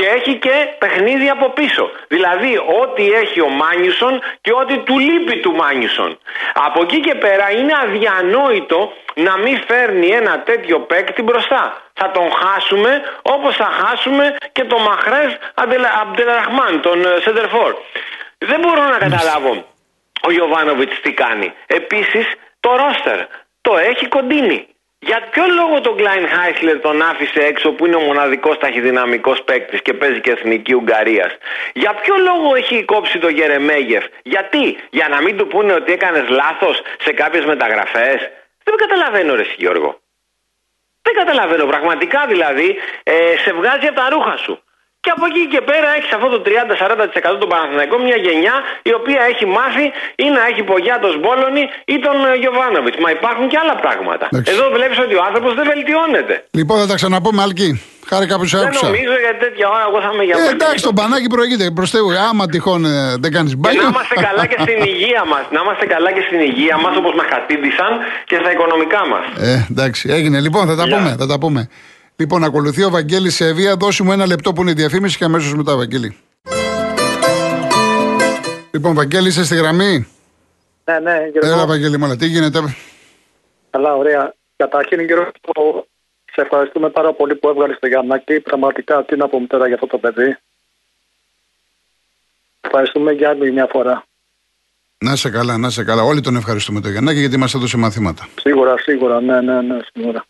και 0.00 0.06
έχει 0.06 0.34
και 0.38 0.54
παιχνίδι 0.78 1.28
από 1.28 1.48
πίσω. 1.50 1.90
Δηλαδή, 2.08 2.56
ό,τι 2.80 3.12
έχει 3.12 3.40
ο 3.40 3.48
Μάνιουσον 3.48 4.22
και 4.40 4.52
ό,τι 4.52 4.78
του 4.78 4.98
λείπει 4.98 5.36
του 5.40 5.52
Μάνιουσον. 5.52 6.18
Από 6.54 6.82
εκεί 6.82 7.00
και 7.00 7.14
πέρα 7.14 7.50
είναι 7.50 7.72
αδιανόητο 7.84 8.92
να 9.14 9.36
μην 9.36 9.62
φέρνει 9.66 10.06
ένα 10.06 10.40
τέτοιο 10.40 10.80
παίκτη 10.80 11.22
μπροστά. 11.22 11.82
Θα 11.92 12.10
τον 12.10 12.28
χάσουμε 12.32 13.02
όπως 13.22 13.56
θα 13.56 13.68
χάσουμε 13.80 14.36
και 14.52 14.64
τον 14.64 14.82
Μαχρές 14.82 15.38
Αμπτελαραχμάν, 16.02 16.80
τον 16.80 16.98
Σεντερφόρ. 17.22 17.74
Δεν 18.38 18.60
μπορώ 18.60 18.82
να 18.82 18.98
καταλάβω 18.98 19.64
ο 20.26 20.30
Ιωβάνοβιτς 20.30 21.00
τι 21.00 21.12
κάνει. 21.12 21.52
Επίσης 21.66 22.26
το 22.60 22.70
ρόστερ 22.76 23.18
το 23.60 23.76
έχει 23.76 24.06
κοντίνει. 24.08 24.66
Για 25.02 25.28
ποιο 25.30 25.44
λόγο 25.46 25.80
τον 25.80 25.96
Κλάιν 25.96 26.28
Χάισλερ 26.28 26.80
τον 26.80 27.02
άφησε 27.02 27.40
έξω 27.40 27.72
που 27.72 27.86
είναι 27.86 27.96
ο 27.96 28.00
μοναδικός 28.00 28.58
ταχυδυναμικός 28.58 29.42
παίκτης 29.42 29.82
και 29.82 29.94
παίζει 29.94 30.20
και 30.20 30.30
εθνική 30.30 30.74
Ουγγαρίας; 30.74 31.36
Για 31.72 31.94
ποιο 31.94 32.14
λόγο 32.16 32.54
έχει 32.54 32.84
κόψει 32.84 33.18
το 33.18 33.28
Γερεμέγεφ; 33.28 34.04
Γιατί, 34.22 34.78
για 34.90 35.08
να 35.08 35.20
μην 35.22 35.36
του 35.36 35.46
πούνε 35.46 35.72
ότι 35.72 35.92
έκανες 35.92 36.28
λάθος 36.28 36.82
σε 36.98 37.12
κάποιες 37.12 37.44
μεταγραφές; 37.44 38.30
Δεν 38.64 38.76
καταλαβαίνω 38.76 39.34
ρε 39.34 39.44
Γιώργο. 39.56 40.00
Δεν 41.02 41.14
καταλαβαίνω 41.14 41.66
πραγματικά 41.66 42.26
δηλαδή 42.26 42.76
ε, 43.02 43.36
σε 43.36 43.52
βγάζει 43.52 43.86
από 43.86 44.00
τα 44.00 44.08
ρούχα 44.10 44.36
σου. 44.36 44.62
Και 45.04 45.10
από 45.16 45.24
εκεί 45.30 45.42
και 45.52 45.60
πέρα 45.70 45.88
έχεις 45.96 46.10
αυτό 46.16 46.28
το 46.34 46.38
30-40% 47.34 47.40
του 47.40 47.48
Παναθηναϊκού, 47.52 47.96
μια 48.08 48.18
γενιά 48.26 48.56
η 48.90 48.92
οποία 49.00 49.20
έχει 49.30 49.44
μάθει 49.58 49.86
ή 50.24 50.26
να 50.36 50.42
έχει 50.50 50.62
πογιά 50.72 50.96
τον 51.02 51.10
Σμπόλωνη 51.16 51.64
ή 51.94 51.96
τον 52.06 52.16
ε, 52.30 52.32
Γιωβάνοβιτς. 52.42 52.96
Μα 53.04 53.10
υπάρχουν 53.18 53.44
και 53.50 53.58
άλλα 53.62 53.74
πράγματα. 53.84 54.24
Εδώ 54.52 54.64
βλέπεις 54.76 54.98
ότι 55.06 55.14
ο 55.20 55.22
άνθρωπος 55.28 55.50
δεν 55.58 55.66
βελτιώνεται. 55.72 56.34
Λοιπόν, 56.58 56.76
θα 56.82 56.86
τα 56.90 56.96
ξαναπούμε, 57.00 57.40
Αλκή. 57.46 57.70
Χάρη 58.10 58.26
κάπου 58.32 58.46
σε 58.52 58.56
άκουσα. 58.58 58.70
Δεν 58.72 58.82
νομίζω 58.90 59.14
για 59.26 59.34
τέτοια 59.44 59.66
ώρα 59.74 59.84
εγώ 59.88 59.98
θα 60.04 60.10
είμαι 60.12 60.24
για 60.28 60.34
ε, 60.38 60.50
Εντάξει, 60.56 60.82
το 60.88 60.92
μπανάκι 60.96 61.28
προηγείται. 61.34 61.64
Προ 61.78 61.86
Θεού, 61.94 62.08
άμα 62.28 62.44
τυχόν 62.52 62.80
ε, 62.84 62.94
δεν 63.22 63.30
κάνεις 63.36 63.52
μπάνιο. 63.58 63.80
Και 63.80 63.86
να 63.86 63.92
είμαστε 63.94 64.16
καλά 64.26 64.44
και 64.50 64.58
στην 64.64 64.78
υγεία 64.92 65.22
μας. 65.32 65.44
Να 65.54 65.58
είμαστε 65.64 65.84
καλά 65.94 66.10
και 66.16 66.22
στην 66.28 66.38
υγεία 66.48 66.76
μας 66.84 66.92
όπως 67.00 67.12
μας 67.18 67.26
κατήντησαν 67.34 67.90
και 68.28 68.36
στα 68.42 68.50
οικονομικά 68.54 69.00
μας. 69.12 69.24
Ε, 69.48 69.66
εντάξει, 69.72 70.02
έγινε. 70.16 70.36
Λοιπόν, 70.46 70.62
θα 70.70 70.76
τα 70.80 70.84
πούμε. 70.92 71.10
Θα 71.22 71.26
τα 71.32 71.38
πούμε. 71.42 71.60
Λοιπόν, 72.20 72.44
ακολουθεί 72.44 72.82
ο 72.84 72.90
Βαγγέλης 72.90 73.34
Σεβία. 73.34 73.76
Δώσε 73.76 74.02
μου 74.02 74.12
ένα 74.12 74.26
λεπτό 74.26 74.52
που 74.52 74.60
είναι 74.60 74.70
η 74.70 74.74
διαφήμιση 74.74 75.16
και 75.16 75.24
αμέσως 75.24 75.54
μετά, 75.54 75.76
Βαγγέλη. 75.76 76.16
Λοιπόν, 78.70 78.94
Βαγγέλη, 78.94 79.28
είσαι 79.28 79.44
στη 79.44 79.56
γραμμή; 79.56 80.08
Ναι, 80.84 80.98
ναι, 80.98 81.28
Γιώργο. 81.32 81.52
Έλα, 81.52 81.66
Βαγγέλη, 81.66 81.98
μόλα, 81.98 82.16
τι 82.16 82.26
γίνεται; 82.26 82.76
Καλά, 83.70 83.96
ωραία. 83.96 84.34
Καταρχήν, 84.56 85.00
Γιώργο, 85.00 85.30
σε 86.32 86.40
ευχαριστούμε 86.40 86.90
πάρα 86.90 87.12
πολύ 87.12 87.34
που 87.34 87.48
έβγαλες 87.48 87.78
το 87.80 87.86
Γιαννάκη. 87.86 88.40
Πραγματικά, 88.40 89.04
τι 89.04 89.16
να 89.16 89.28
πούμε 89.28 89.46
τώρα 89.46 89.66
για 89.66 89.74
αυτό 89.74 89.86
το 89.86 89.98
παιδί. 89.98 90.36
Ευχαριστούμε 92.60 93.12
για 93.12 93.28
άλλη 93.28 93.52
μια 93.52 93.68
φορά. 93.70 94.04
Να 94.98 95.16
σε 95.16 95.30
καλά, 95.30 95.58
να 95.58 95.70
σε 95.70 95.84
καλά. 95.84 96.02
Όλοι 96.02 96.20
τον 96.20 96.36
ευχαριστούμε 96.36 96.80
τον 96.80 96.90
Γιαννάκη 96.90 97.18
γιατί 97.18 97.36
μας 97.36 97.54
έδωσε 97.54 97.76
μαθήματα. 97.76 98.28
Σίγουρα, 98.40 98.78
σίγουρα, 98.78 99.20
ναι, 99.20 99.40
ναι, 99.40 99.60
ναι, 99.60 99.78
σίγουρα. 99.92 100.24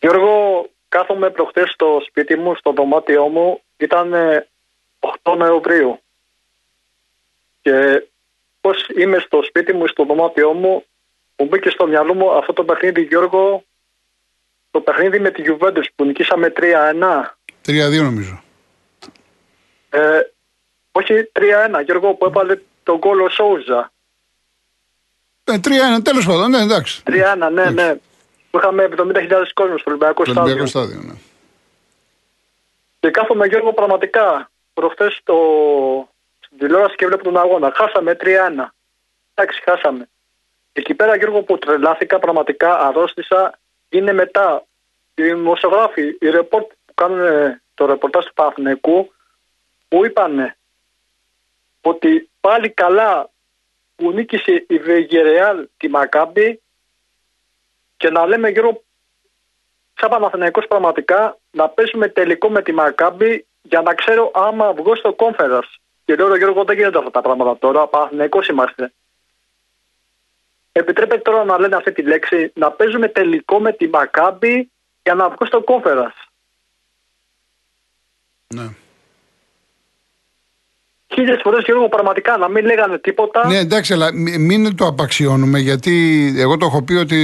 Γιώργο, 0.00 0.66
κάθομαι 0.88 1.30
προχτές 1.30 1.70
στο 1.70 2.02
σπίτι 2.06 2.36
μου, 2.36 2.54
στο 2.54 2.72
δωμάτιό 2.72 3.28
μου. 3.28 3.60
Ήταν 3.76 4.14
8 5.22 5.36
Νοεμβρίου. 5.36 6.00
Και 7.62 8.06
πώς 8.60 8.88
είμαι 8.96 9.18
στο 9.18 9.42
σπίτι 9.42 9.72
μου, 9.72 9.86
στο 9.86 10.04
δωμάτιό 10.04 10.52
μου, 10.52 10.84
μου 11.36 11.46
μπήκε 11.46 11.70
στο 11.70 11.86
μυαλό 11.86 12.14
μου 12.14 12.30
αυτό 12.30 12.52
το 12.52 12.64
παιχνίδι, 12.64 13.02
Γιώργο, 13.02 13.64
το 14.70 14.80
παιχνίδι 14.80 15.20
με 15.20 15.30
τη 15.30 15.42
Juventus 15.46 15.84
που 15.94 16.04
νικήσαμε 16.04 16.52
3-1. 16.56 17.36
3-2 17.66 18.02
νομίζω. 18.02 18.42
Ε, 19.90 20.20
όχι 20.92 21.30
3-1, 21.32 21.84
Γιώργο, 21.84 22.14
που 22.14 22.26
έβαλε 22.26 22.60
τον 22.82 22.98
γκολ 22.98 23.20
ο 23.20 23.28
Σόουζα. 23.28 23.92
Ε, 25.44 25.56
3-1, 25.64 26.04
τέλος 26.04 26.26
πάντων, 26.26 26.50
ναι, 26.50 26.58
εντάξει. 26.58 27.02
3-1, 27.06 27.50
ναι, 27.52 27.70
ναι. 27.70 27.94
Που 28.50 28.58
είχαμε 28.58 28.88
70.000 28.96 29.44
κόσμος 29.54 29.80
στο 29.80 29.90
Ολυμπιακό 29.90 30.24
Το 30.24 30.40
Ολυμπιακό 30.40 30.66
στάδιο, 30.66 31.00
ναι. 31.02 31.14
Και 33.00 33.10
κάθομαι 33.10 33.46
Γιώργο 33.46 33.72
πραγματικά 33.72 34.50
προχθές 34.74 35.14
στο... 35.14 35.36
στην 36.40 36.58
τηλεόραση 36.58 36.94
και 36.96 37.06
βλέπω 37.06 37.24
τον 37.24 37.38
αγώνα. 37.38 37.72
Χάσαμε 37.74 38.16
3-1. 38.20 38.26
Εντάξει, 39.34 39.62
χάσαμε. 39.64 40.08
Εκεί 40.72 40.94
πέρα 40.94 41.16
Γιώργο 41.16 41.42
που 41.42 41.58
τρελάθηκα 41.58 42.18
πραγματικά, 42.18 42.78
αρρώστησα, 42.78 43.58
είναι 43.88 44.12
μετά. 44.12 44.64
Οι 45.14 45.22
δημοσιογράφοι, 45.22 46.16
οι 46.20 46.30
ρεπόρτ 46.30 46.66
που 46.84 46.94
κάνουν 46.94 47.26
ε, 47.26 47.62
το 47.74 47.86
ρεπορτάζ 47.86 48.24
του 48.24 48.34
Παναθηναϊκού, 48.34 49.12
που 49.88 50.04
είπαν 50.04 50.54
ότι 51.80 52.30
πάλι 52.40 52.70
καλά 52.70 53.30
που 53.96 54.12
νίκησε 54.12 54.64
η 54.68 54.78
Βεγερεάλ 54.78 55.68
τη 55.76 55.88
Μακάμπη 55.88 56.60
και 58.00 58.10
να 58.10 58.26
λέμε 58.26 58.48
Γιώργο 58.48 58.82
σαν 59.94 60.10
Παναθηναϊκός 60.10 60.66
πραγματικά 60.66 61.38
να 61.50 61.68
παίζουμε 61.68 62.08
τελικό 62.08 62.50
με 62.50 62.62
τη 62.62 62.72
Μακάμπη 62.72 63.46
για 63.62 63.80
να 63.80 63.94
ξέρω 63.94 64.30
άμα 64.34 64.72
βγω 64.72 64.96
στο 64.96 65.12
κόμφερας. 65.12 65.80
Και 66.04 66.14
λέω 66.14 66.36
Γιώργο 66.36 66.64
δεν 66.64 66.76
γίνεται 66.76 66.98
αυτά 66.98 67.10
τα 67.10 67.20
πράγματα 67.20 67.58
τώρα, 67.58 67.86
Παναθηναϊκός 67.86 68.48
είμαστε. 68.48 68.92
Επιτρέπεται 70.72 71.20
τώρα 71.20 71.44
να 71.44 71.58
λένε 71.58 71.76
αυτή 71.76 71.92
τη 71.92 72.02
λέξη 72.02 72.52
να 72.54 72.70
παίζουμε 72.70 73.08
τελικό 73.08 73.60
με 73.60 73.72
τη 73.72 73.88
Μακάμπη 73.88 74.70
για 75.02 75.14
να 75.14 75.28
βγω 75.28 75.46
στο 75.46 75.62
κόμφερας. 75.62 76.14
ναι. 78.54 78.74
Χίλιες 81.14 81.40
φορές 81.42 81.62
Γιώργο 81.64 81.88
πραγματικά 81.88 82.36
να 82.36 82.48
μην 82.48 82.64
λέγανε 82.64 82.98
τίποτα. 82.98 83.46
Ναι, 83.46 83.58
εντάξει, 83.58 83.92
αλλά 83.92 84.12
μη- 84.14 84.38
μην 84.38 84.76
το 84.76 84.86
απαξιώνουμε 84.86 85.58
γιατί 85.58 85.94
εγώ 86.36 86.56
το 86.56 86.66
έχω 86.66 86.82
πει 86.82 86.94
ότι 86.94 87.20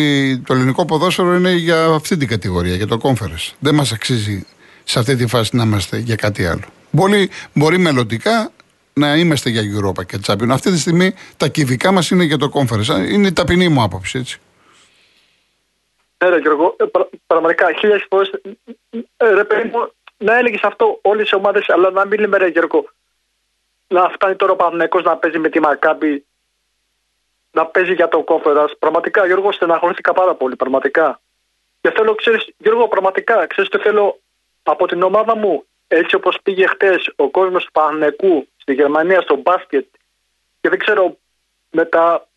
το 0.46 0.54
ελληνικό 0.54 0.84
ποδόσφαιρο 0.84 1.34
είναι 1.34 1.52
για 1.52 1.84
αυτή 1.84 2.16
την 2.16 2.28
κατηγορία, 2.28 2.74
για 2.74 2.86
το 2.86 2.98
conference. 3.02 3.52
Δεν 3.58 3.74
μας 3.74 3.92
αξίζει 3.92 4.46
σε 4.84 4.98
αυτή 4.98 5.16
τη 5.16 5.26
φάση 5.26 5.56
να 5.56 5.62
είμαστε 5.62 5.96
για 5.96 6.14
κάτι 6.16 6.46
άλλο. 6.46 6.62
Μπορεί, 6.90 7.30
μπορεί 7.52 7.78
μελλοντικά 7.78 8.50
να 8.92 9.16
είμαστε 9.16 9.50
για 9.50 9.62
Europa 9.62 10.06
και 10.06 10.18
Champions. 10.26 10.48
Αυτή 10.50 10.70
τη 10.70 10.78
στιγμή 10.78 11.14
τα 11.36 11.48
κυβικά 11.48 11.92
μας 11.92 12.10
είναι 12.10 12.24
για 12.24 12.36
το 12.36 12.50
conference. 12.54 13.08
Είναι 13.10 13.26
η 13.26 13.32
ταπεινή 13.32 13.68
μου 13.68 13.82
άποψη, 13.82 14.18
έτσι. 14.18 14.38
Ναι, 16.24 16.30
ρε 16.30 16.38
Γιώργο, 16.38 16.76
ε, 16.78 16.84
πρα- 16.84 17.08
πραγματικά 17.26 17.66
χίλιες 17.78 18.06
φορές. 18.10 18.30
ρε 19.34 19.44
παιδί 19.44 19.68
μου, 19.72 19.92
να 20.16 20.38
έλεγες 20.38 20.62
αυτό 20.62 20.98
όλες 21.02 21.30
οι 21.30 21.34
ομάδες, 21.34 21.68
αλλά 21.68 21.90
να 21.90 22.06
μην 22.06 22.20
λέμε 22.20 22.36
ρε 22.38 22.46
Γιώργο. 22.48 22.84
Να 23.88 24.08
φτάνει 24.08 24.36
τώρα 24.36 24.52
ο 24.52 24.56
Παναγενικό 24.56 25.00
να 25.00 25.16
παίζει 25.16 25.38
με 25.38 25.48
τη 25.48 25.60
Μακάμπη, 25.60 26.24
να 27.50 27.66
παίζει 27.66 27.92
για 27.92 28.08
το 28.08 28.22
κόφερας. 28.22 28.78
Πραγματικά, 28.78 29.26
Γιώργο, 29.26 29.52
στεναχωρήθηκα 29.52 30.12
πάρα 30.12 30.34
πολύ. 30.34 30.56
Πραγματικά. 30.56 31.20
Και 31.80 31.90
θέλω, 31.90 32.14
ξέρεις, 32.14 32.48
Γιώργο, 32.56 32.88
πραγματικά, 32.88 33.46
ξέρεις 33.46 33.70
τι 33.70 33.78
θέλω 33.78 34.20
από 34.62 34.86
την 34.86 35.02
ομάδα 35.02 35.36
μου. 35.36 35.64
Έτσι 35.88 36.14
όπως 36.14 36.38
πήγε 36.42 36.66
χτες 36.66 37.12
ο 37.16 37.30
κόσμος 37.30 37.64
του 37.64 37.72
Παναγενικού 37.72 38.48
στη 38.56 38.74
Γερμανία 38.74 39.20
στο 39.20 39.36
μπάσκετ 39.36 39.86
και 40.60 40.68
δεν 40.68 40.78
ξέρω 40.78 41.16
μετά 41.70 42.28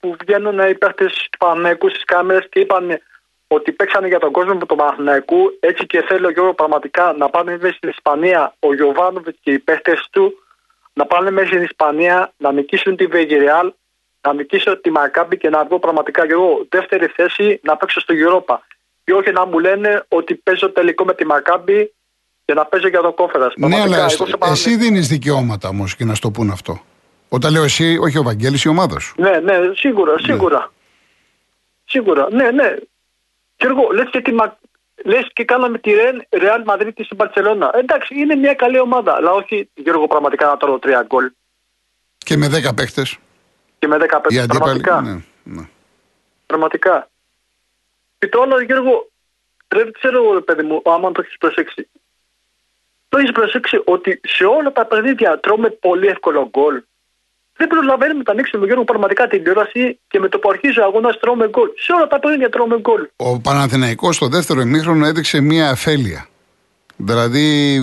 που 0.00 0.16
βγαίνουν 0.20 0.58
οι 0.58 0.74
παίχτε 0.74 1.06
του 1.06 1.38
Παναγενικού 1.38 1.88
στις 1.88 2.04
κάμερες 2.04 2.48
και 2.48 2.60
είπαν 2.60 3.00
ότι 3.46 3.72
παίξανε 3.72 4.08
για 4.08 4.18
τον 4.18 4.32
κόσμο 4.32 4.56
του 4.56 4.76
Παναθηναϊκού. 4.76 5.56
Έτσι 5.60 5.86
και 5.86 6.02
θέλω 6.02 6.30
Γιώργο 6.30 6.54
πραγματικά 6.54 7.12
να 7.12 7.28
πάνε 7.28 7.58
μέσα 7.60 7.74
στην 7.74 7.88
Ισπανία 7.88 8.54
ο 8.58 8.74
Γιωβάνοβιτς 8.74 9.38
και 9.42 9.52
οι 9.52 9.58
παίχτε 9.58 9.98
του 10.10 10.44
να 10.92 11.06
πάνε 11.06 11.30
μέσα 11.30 11.46
στην 11.46 11.62
Ισπανία 11.62 12.32
να 12.36 12.52
νικήσουν 12.52 12.96
τη 12.96 13.06
Βεγγεριάλ, 13.06 13.72
να 14.20 14.32
νικήσουν 14.32 14.80
τη 14.80 14.90
Μακάμπη 14.90 15.36
και 15.38 15.48
να 15.48 15.64
βγω 15.64 15.78
πραγματικά 15.78 16.24
Γιώργο 16.24 16.66
δεύτερη 16.68 17.06
θέση 17.06 17.60
να 17.62 17.76
παίξω 17.76 18.00
στο 18.00 18.14
Europa. 18.16 18.56
Και 19.04 19.12
όχι 19.12 19.32
να 19.32 19.46
μου 19.46 19.58
λένε 19.58 20.04
ότι 20.08 20.34
παίζω 20.34 20.70
τελικό 20.70 21.04
με 21.04 21.14
τη 21.14 21.26
Μακάμπη 21.26 21.92
και 22.44 22.54
να 22.54 22.64
παίζω 22.64 22.88
για 22.88 23.00
τον 23.00 23.14
κόφερας. 23.14 23.52
Ναι, 23.56 23.80
αλλά 23.80 24.06
εσύ 24.50 24.76
δίνεις 24.76 25.08
δικαιώματα 25.08 25.68
όμως 25.68 25.96
και 25.96 26.04
να 26.04 26.14
στο 26.14 26.30
πούν 26.30 26.50
αυτό. 26.50 26.80
Όταν 27.28 27.52
λέω 27.52 27.62
εσύ, 27.62 27.98
όχι 28.00 28.18
ο 28.18 28.22
Βαγγέλης, 28.22 28.64
η 28.64 28.68
ομάδα 28.68 28.98
σου. 28.98 29.14
Ναι, 29.18 29.38
ναι, 29.38 29.54
σίγουρα, 29.74 30.18
σίγουρα. 30.18 30.72
Σίγουρα, 31.84 32.28
ναι, 32.30 32.50
ναι. 32.50 32.74
Και 33.56 33.66
εγώ, 33.66 33.88
λες 33.92 34.08
και, 34.10 34.20
τη, 34.20 34.32
Μα- 34.32 34.58
λες 35.04 35.26
και 35.32 35.44
κάναμε 35.44 35.78
τη 35.78 35.90
Real 36.30 36.64
Madrid 36.66 36.90
στην 37.04 37.16
Μπαρσελόνα. 37.16 37.70
Εντάξει, 37.74 38.14
είναι 38.20 38.34
μια 38.34 38.54
καλή 38.54 38.78
ομάδα, 38.78 39.14
αλλά 39.14 39.30
όχι, 39.32 39.70
Γιώργο, 39.74 40.06
πραγματικά 40.06 40.46
να 40.46 40.56
τρώω 40.56 40.78
τρία 40.78 41.02
γκολ 41.06 41.30
Και 42.18 42.36
με 42.36 42.46
10 42.48 42.74
παίχτες. 42.74 43.18
και 43.78 43.86
με 43.86 43.98
δέκα 43.98 44.16
Οι 44.16 44.20
πέντε. 44.20 44.40
αντίπαλοι. 44.40 44.80
Πραγματικά, 44.80 45.00
Ναι, 45.00 45.22
ναι. 45.60 45.68
πραγματικά. 46.46 47.08
Και 48.18 48.28
το 48.28 48.40
άλλο, 48.42 48.60
Γιώργο, 48.60 49.08
δεν 49.68 49.92
ξέρω, 49.92 50.22
εγώ, 50.22 50.34
ρε 50.34 50.40
παιδί 50.40 50.62
μου, 50.62 50.82
άμα 50.84 51.12
το 51.12 51.20
έχεις 51.24 51.38
προσέξει. 51.38 51.88
Το 53.08 53.18
έχεις 53.18 53.32
προσέξει 53.32 53.82
ότι 53.84 54.20
σε 54.24 54.44
όλα 54.44 54.72
τα 54.72 54.86
παιχνίδια 54.86 55.40
τρώμε 55.40 55.70
πολύ 55.70 56.06
εύκολο 56.06 56.48
γκολ. 56.48 56.82
Δεν 57.60 57.68
προλαβαίνουμε 57.68 58.22
να 58.26 58.32
ανοίξουμε 58.32 58.66
Γιώργο 58.66 58.84
πραγματικά 58.84 59.26
την 59.26 59.38
τηλεόραση 59.38 59.98
και 60.08 60.18
με 60.20 60.28
το 60.28 60.38
που 60.38 60.50
αρχίζει 60.50 60.80
ο 60.80 60.84
αγώνας 60.84 61.18
τρώμε 61.18 61.48
γκολ. 61.48 61.68
Σε 61.76 61.92
όλα 61.92 62.06
τα 62.06 62.18
παιχνίδια 62.18 62.48
τρώμε 62.48 62.78
γκολ. 62.80 63.08
Ο 63.16 63.40
Παναθηναϊκός 63.40 64.16
στο 64.16 64.28
δεύτερο 64.28 64.60
ημίχρονο 64.60 65.06
έδειξε 65.06 65.40
μια 65.40 65.70
αφέλεια. 65.70 66.26
Δηλαδή 66.96 67.74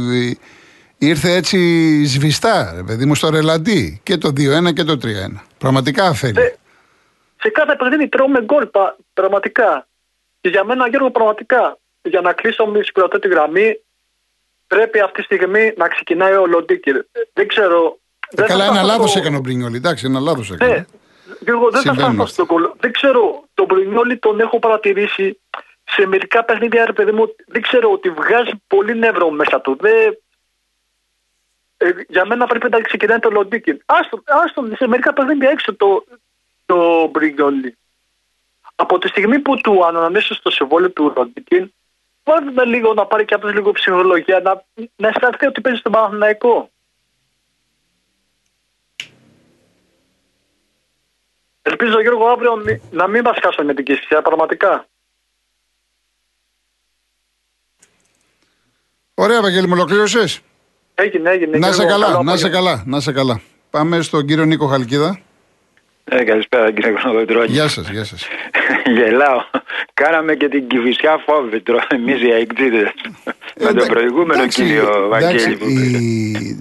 ε, 1.00 1.06
ήρθε 1.08 1.32
έτσι 1.32 1.58
σβηστά, 2.06 2.74
ρε 2.76 2.84
παιδί 2.84 3.06
μου, 3.06 3.16
στο 3.16 3.30
ρελαντί. 3.30 4.00
Και 4.04 4.18
το 4.18 4.28
2-1 4.28 4.74
και 4.74 4.84
το 4.84 4.98
3-1. 5.04 5.08
Πραγματικά 5.58 6.06
αφέλεια. 6.06 6.42
Ε, 6.44 6.56
σε 7.42 7.50
κάθε 7.50 7.76
παιχνίδι 7.76 8.08
τρώμε 8.08 8.44
γκολ 8.44 8.66
πα- 8.66 8.96
πραγματικά. 9.14 9.88
Και 10.42 10.50
για 10.50 10.64
μένα, 10.64 10.88
Γιώργο, 10.88 11.12
πραγματικά, 11.12 11.78
για 12.02 12.22
να 12.22 12.34
κλείσω 12.34 12.66
με 12.66 12.80
την 13.10 13.20
τη 13.20 13.28
γραμμή, 13.28 13.80
πρέπει 14.68 15.00
αυτή 15.00 15.18
τη 15.18 15.24
στιγμή 15.24 15.74
να 15.78 15.88
ξεκινάει 15.88 16.34
ο 16.34 16.46
Λοντίκη. 16.46 16.90
Ε, 16.90 17.02
Δεν 17.34 17.48
ξέρω. 17.48 18.00
Ε, 18.30 18.36
δεν 18.36 18.46
καλά, 18.46 18.60
θα 18.64 18.70
ένα 18.70 18.74
φτάσω 18.80 18.88
λάθος 18.94 19.10
στο- 19.10 19.20
έκανε 19.20 19.38
ο 19.38 19.40
Μπρινιόλη. 19.40 19.76
Εντάξει, 19.76 20.06
ένα 20.06 20.20
λάθος 20.20 20.52
έκανε. 20.52 20.74
Ναι, 20.74 20.86
Γιώργο, 21.40 21.64
δεν 21.70 21.72
θα 21.72 21.80
Συμβαίνουν 21.80 22.14
φτάσω 22.14 22.22
αυτά. 22.24 22.34
στον 22.34 22.46
κόλλο. 22.46 22.76
Δεν 22.80 22.92
ξέρω, 22.92 23.44
τον 23.54 23.66
Μπρινιόλη 23.66 24.18
τον 24.18 24.40
έχω 24.40 24.60
παρατηρήσει 24.60 25.40
σε 25.84 26.06
μερικά 26.06 26.44
παιχνίδια, 26.44 26.86
ρε 26.86 26.94
παιδί 26.94 27.12
μου, 27.12 27.36
δεν 27.48 27.62
ξέρω 27.62 27.92
ότι 27.92 28.10
βγάζει 28.10 28.52
πολύ 28.68 28.96
νεύρο 28.96 29.30
μέσα 29.30 29.62
του. 29.62 29.78
Δεν... 29.80 30.18
Ε, 31.78 31.90
για 32.08 32.26
μένα 32.26 32.46
πρέπει 32.48 32.70
να 32.70 32.82
ξεκινάει 32.82 33.20
το 33.20 33.30
Λοντίκιν. 33.30 33.82
Άστον, 33.86 34.24
άστον 34.26 34.76
σε 34.76 34.88
μερικά 34.88 35.14
παιχνίδια 35.14 35.50
έξω 35.50 35.76
το, 35.76 36.04
το 36.66 37.08
Μπρινιόλη. 37.08 37.78
Από 38.76 38.98
τη 39.00 39.08
στιγμή 39.08 39.40
που 39.40 39.58
του 39.62 39.86
ανανέσω 39.86 40.34
στο 40.36 40.50
συμβόλαιο 40.50 40.90
του 40.92 41.14
Λοντίκιν, 41.16 41.74
βάλτε 42.24 42.66
λίγο 42.66 42.94
να 42.94 43.06
πάρει 43.06 43.26
και 43.26 43.34
αυτός 43.34 43.54
λίγο 43.54 43.72
ψυχολογία, 43.72 44.40
να, 44.40 44.64
να 44.96 45.08
αισθανθεί 45.08 45.46
ότι 45.46 45.62
παίζει 45.62 45.80
στον 45.80 45.92
Παναθηναϊκό. 45.92 46.70
Ελπίζω 51.70 52.02
Γιώργο 52.02 52.28
αύριο 52.28 52.56
μη- 52.66 52.82
να 52.92 53.08
μην 53.08 53.22
μας 53.26 53.38
χάσουν 53.44 53.66
με 53.66 53.74
την 53.74 53.86
Κηφισιά, 53.86 54.22
πραγματικά. 54.22 54.88
Ωραία, 59.14 59.42
Βαγγέλη, 59.42 59.68
με 59.68 59.74
ολοκλήρωσες; 59.74 60.40
Έγινε, 60.96 61.30
έγινε. 61.30 61.58
Να 61.58 61.72
σε 61.72 61.84
Γιώργο, 61.84 61.92
καλά, 62.00 62.06
καλό 62.12 62.24
να 62.24 62.36
σε 62.38 62.46
απόγευμα. 62.48 62.70
καλά, 62.70 62.84
να 62.86 63.00
σε 63.00 63.12
καλά. 63.12 63.42
Πάμε 63.70 64.02
στον 64.02 64.26
κύριο 64.26 64.46
Νίκο 64.46 64.68
Χαλκίδα. 64.68 65.20
Ε, 66.04 66.24
καλησπέρα 66.24 66.72
κύριε 66.72 66.92
Κονοδρόνη. 67.04 67.48
Γεια 67.48 67.68
σας, 67.68 67.90
γεια 67.90 68.04
σας. 68.04 68.28
Γελάω. 68.98 69.42
Κάναμε 69.94 70.36
και 70.36 70.48
την 70.50 70.68
κυφισιά 70.68 71.24
φόβητρο 71.26 71.80
εμείς 71.90 72.22
οι 72.24 72.32
αεκτζίδες. 72.32 72.92
Με 73.60 73.74
τον 73.74 73.88
προηγούμενο 73.88 74.48
κύριο 74.48 75.08
Βαγγέλη 75.10 75.56
που 75.58 75.66
πήρε. 75.66 75.98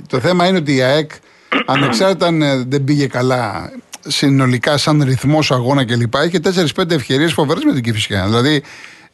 το 0.09 0.21
θέμα 0.21 0.47
είναι 0.47 0.59
ότι 0.59 0.75
η 0.77 0.83
ΑΕΚ 0.83 1.11
ανεξάρτητα 1.67 2.27
αν 2.27 2.43
ε, 2.43 2.65
δεν 2.67 2.85
πήγε 2.85 3.07
καλά 3.07 3.73
συνολικά 4.07 4.77
σαν 4.77 5.03
ρυθμός 5.03 5.51
αγώνα 5.51 5.85
κλπ. 5.85 6.15
Είχε 6.27 6.41
4-5 6.77 6.91
ευκαιρίες 6.91 7.33
φοβερές 7.33 7.65
με 7.65 7.73
την 7.73 7.83
Κυφυσιά. 7.83 8.25
Δηλαδή 8.25 8.63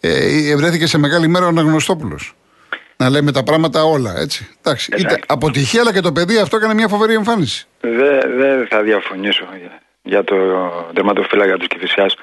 ε, 0.00 0.56
βρέθηκε 0.56 0.86
σε 0.86 0.98
μεγάλη 0.98 1.28
μέρα 1.28 1.44
ο 1.44 1.48
Αναγνωστόπουλος. 1.48 2.34
Να 2.96 3.10
λέμε 3.10 3.32
τα 3.32 3.42
πράγματα 3.42 3.82
όλα, 3.82 4.14
έτσι. 4.16 4.48
Εντάξει, 4.60 4.92
είτε 4.98 5.18
αποτυχία, 5.26 5.80
αλλά 5.80 5.92
και 5.92 6.00
το 6.00 6.12
παιδί 6.12 6.38
αυτό 6.38 6.56
έκανε 6.56 6.74
μια 6.74 6.88
φοβερή 6.88 7.14
εμφάνιση. 7.14 7.66
Δεν 7.80 8.20
δε 8.36 8.66
θα 8.66 8.82
διαφωνήσω 8.82 9.44
για, 9.58 9.80
για 10.02 10.24
το 10.24 10.36
τερματοφύλακα 10.94 11.56
του 11.56 11.66
Κυφυσιάς. 11.66 12.14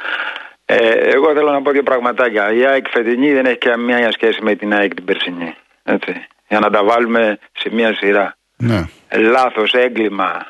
Ε, 0.65 0.75
εγώ 0.89 1.33
θέλω 1.33 1.51
να 1.51 1.61
πω 1.61 1.71
δύο 1.71 1.83
πραγματάκια. 1.83 2.53
Η 2.53 2.65
ΑΕΚ 2.65 2.85
φετινή 2.89 3.33
δεν 3.33 3.45
έχει 3.45 3.57
καμία 3.57 4.11
σχέση 4.11 4.39
με 4.41 4.55
την 4.55 4.73
ΑΕΚ 4.73 4.93
την 4.93 5.05
περσινή. 5.05 5.55
Έτσι. 5.83 6.11
Για 6.47 6.59
να 6.59 6.69
τα 6.69 6.83
βάλουμε 6.83 7.39
σε 7.53 7.69
μια 7.71 7.93
σειρά. 7.93 8.35
Ναι. 8.57 8.83
Λάθος, 9.11 9.73
έγκλημα 9.73 10.45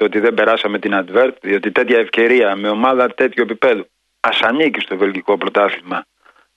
το 0.00 0.06
ότι 0.06 0.20
δεν 0.20 0.34
περάσαμε 0.34 0.78
την 0.78 0.94
Αντβέρτ, 0.94 1.36
διότι 1.40 1.72
τέτοια 1.72 1.98
ευκαιρία 1.98 2.56
με 2.56 2.68
ομάδα 2.68 3.08
τέτοιου 3.08 3.42
επίπεδου 3.42 3.86
ας 4.20 4.40
ανήκει 4.40 4.80
στο 4.80 4.96
βελγικό 4.96 5.38
πρωτάθλημα 5.38 6.04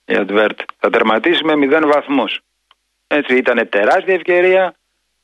η 0.04 0.14
Αντβέρτ. 0.14 0.60
Θα 0.78 0.90
τερματίσει 0.90 1.44
με 1.44 1.52
0 1.56 1.86
βαθμούς. 1.86 2.40
Έτσι 3.06 3.36
ήταν 3.36 3.68
τεράστια 3.68 4.14
ευκαιρία. 4.14 4.74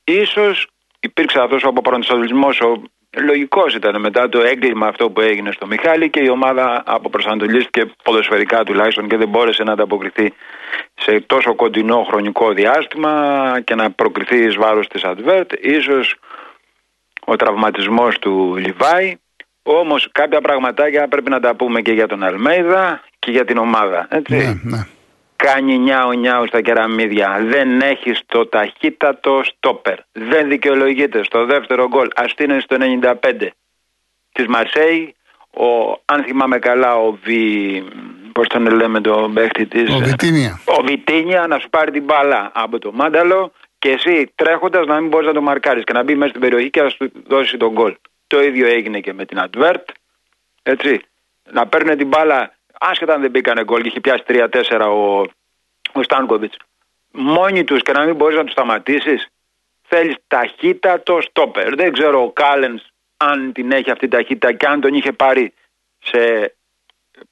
Ίσως 0.03 0.67
υπήρξε 0.99 1.39
αυτός 1.39 1.63
ο 1.63 1.67
αποπροσανατολισμός, 1.67 2.59
ο 2.59 2.81
λογικός 3.17 3.75
ήταν 3.75 3.99
μετά 3.99 4.29
το 4.29 4.41
έγκλημα 4.41 4.87
αυτό 4.87 5.09
που 5.09 5.21
έγινε 5.21 5.51
στο 5.51 5.67
Μιχάλη 5.67 6.09
και 6.09 6.19
η 6.23 6.29
ομάδα 6.29 6.83
αποπροσανατολίστηκε 6.85 7.91
ποδοσφαιρικά 8.03 8.63
τουλάχιστον 8.63 9.07
και 9.07 9.17
δεν 9.17 9.29
μπόρεσε 9.29 9.63
να 9.63 9.71
ανταποκριθεί 9.71 10.33
σε 10.93 11.19
τόσο 11.19 11.55
κοντινό 11.55 12.03
χρονικό 12.09 12.51
διάστημα 12.53 13.13
και 13.63 13.75
να 13.75 13.91
προκριθεί 13.91 14.37
εις 14.37 14.55
βάρος 14.55 14.87
της 14.87 15.03
Αντβέρτ. 15.03 15.53
Ίσως 15.61 16.15
ο 17.25 17.35
τραυματισμός 17.35 18.19
του 18.19 18.55
Λιβάη. 18.55 19.15
Όμως 19.63 20.09
κάποια 20.11 20.41
πραγματάκια 20.41 21.07
πρέπει 21.07 21.29
να 21.29 21.39
τα 21.39 21.55
πούμε 21.55 21.81
και 21.81 21.91
για 21.91 22.07
τον 22.07 22.23
Αλμέιδα 22.23 23.03
και 23.19 23.31
για 23.31 23.45
την 23.45 23.57
ομάδα. 23.57 24.07
Έτσι. 24.09 24.35
Ναι, 24.35 24.59
ναι. 24.63 24.87
Κάνει 25.35 25.77
νιάου 25.77 26.11
νιάου 26.11 26.47
στα 26.47 26.61
κεραμίδια. 26.61 27.37
Δεν 27.49 27.81
έχει 27.81 28.11
το 28.25 28.47
ταχύτατο 28.47 29.41
στόπερ. 29.43 29.97
Δεν 30.11 30.47
δικαιολογείται 30.49 31.23
στο 31.23 31.45
δεύτερο 31.45 31.87
γκολ. 31.87 32.07
Αστίνε 32.15 32.59
στο 32.59 32.77
95 33.01 33.47
της 34.31 34.47
Μαρσέη. 34.47 35.15
Ο, 35.53 35.65
αν 36.05 36.23
θυμάμαι 36.23 36.59
καλά, 36.59 36.95
ο 36.95 37.17
Βι. 37.23 37.83
Πώς 38.31 38.47
τον 38.47 38.75
λέμε 38.75 39.01
τον 39.01 39.33
παίχτη 39.33 39.65
της. 39.65 39.89
Ο 39.89 39.97
Βιτίνια. 39.97 40.61
Ο 40.65 40.83
Βιτίνια 40.83 41.47
να 41.47 41.59
σου 41.59 41.69
πάρει 41.69 41.91
την 41.91 42.03
μπάλα 42.03 42.51
από 42.53 42.79
το 42.79 42.91
μάνταλο 42.93 43.51
και 43.81 43.91
εσύ 43.91 44.31
τρέχοντας 44.35 44.85
να 44.85 44.99
μην 44.99 45.09
μπορείς 45.09 45.27
να 45.27 45.33
το 45.33 45.41
μαρκάρεις 45.41 45.83
και 45.83 45.93
να 45.93 46.03
μπει 46.03 46.15
μέσα 46.15 46.29
στην 46.29 46.41
περιοχή 46.41 46.69
και 46.69 46.81
να 46.81 46.89
σου 46.89 47.11
δώσει 47.27 47.57
τον 47.57 47.71
γκολ. 47.71 47.95
Το 48.27 48.41
ίδιο 48.41 48.67
έγινε 48.67 48.99
και 48.99 49.13
με 49.13 49.25
την 49.25 49.39
Αντβέρτ. 49.39 49.89
Έτσι. 50.63 51.01
Να 51.51 51.67
παίρνει 51.67 51.95
την 51.95 52.07
μπάλα 52.07 52.53
άσχετα 52.79 53.13
αν 53.13 53.21
δεν 53.21 53.31
μπήκανε 53.31 53.63
γκολ 53.63 53.81
και 53.81 53.87
είχε 53.87 53.99
πιάσει 53.99 54.23
3-4 54.27 54.47
ο, 54.79 55.19
ο 55.91 56.03
Στάνκοβιτς. 56.03 56.57
Μόνοι 57.11 57.63
τους 57.63 57.81
και 57.81 57.91
να 57.91 58.05
μην 58.05 58.15
μπορείς 58.15 58.37
να 58.37 58.43
τους 58.43 58.51
σταματήσεις. 58.51 59.27
Θέλεις 59.81 60.15
ταχύτατο 60.27 61.21
στόπερ. 61.21 61.75
Δεν 61.75 61.91
ξέρω 61.93 62.23
ο 62.23 62.31
Κάλενς 62.31 62.83
αν 63.17 63.51
την 63.51 63.71
έχει 63.71 63.91
αυτή 63.91 64.05
η 64.05 64.07
ταχύτητα 64.07 64.53
και 64.53 64.65
αν 64.65 64.81
τον 64.81 64.93
είχε 64.93 65.11
πάρει 65.11 65.53
σε 66.03 66.53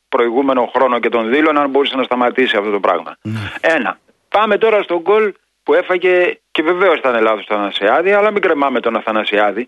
προηγούμενο 0.10 0.72
χρόνο 0.76 1.00
και 1.00 1.10
τον 1.10 1.30
δήλωνε, 1.30 1.60
αν 1.60 1.70
μπορούσε 1.70 1.96
να 1.96 2.04
σταματήσει 2.04 2.58
αυτό 2.58 2.72
το 2.72 2.80
πράγμα. 2.80 3.18
Ναι. 3.22 3.40
Ένα. 3.62 4.00
Πάμε 4.30 4.58
τώρα 4.58 4.82
στο 4.82 5.02
γκολ 5.02 5.34
που 5.69 5.75
έφαγε 5.75 6.39
και 6.51 6.62
βεβαίως 6.62 6.97
ήταν 6.97 7.21
λάθος 7.21 7.45
το 7.45 7.53
Αθανασιάδη, 7.53 8.12
αλλά 8.12 8.32
μην 8.32 8.41
κρεμάμε 8.41 8.79
τον 8.79 8.95
Αθανασιάδη. 8.95 9.67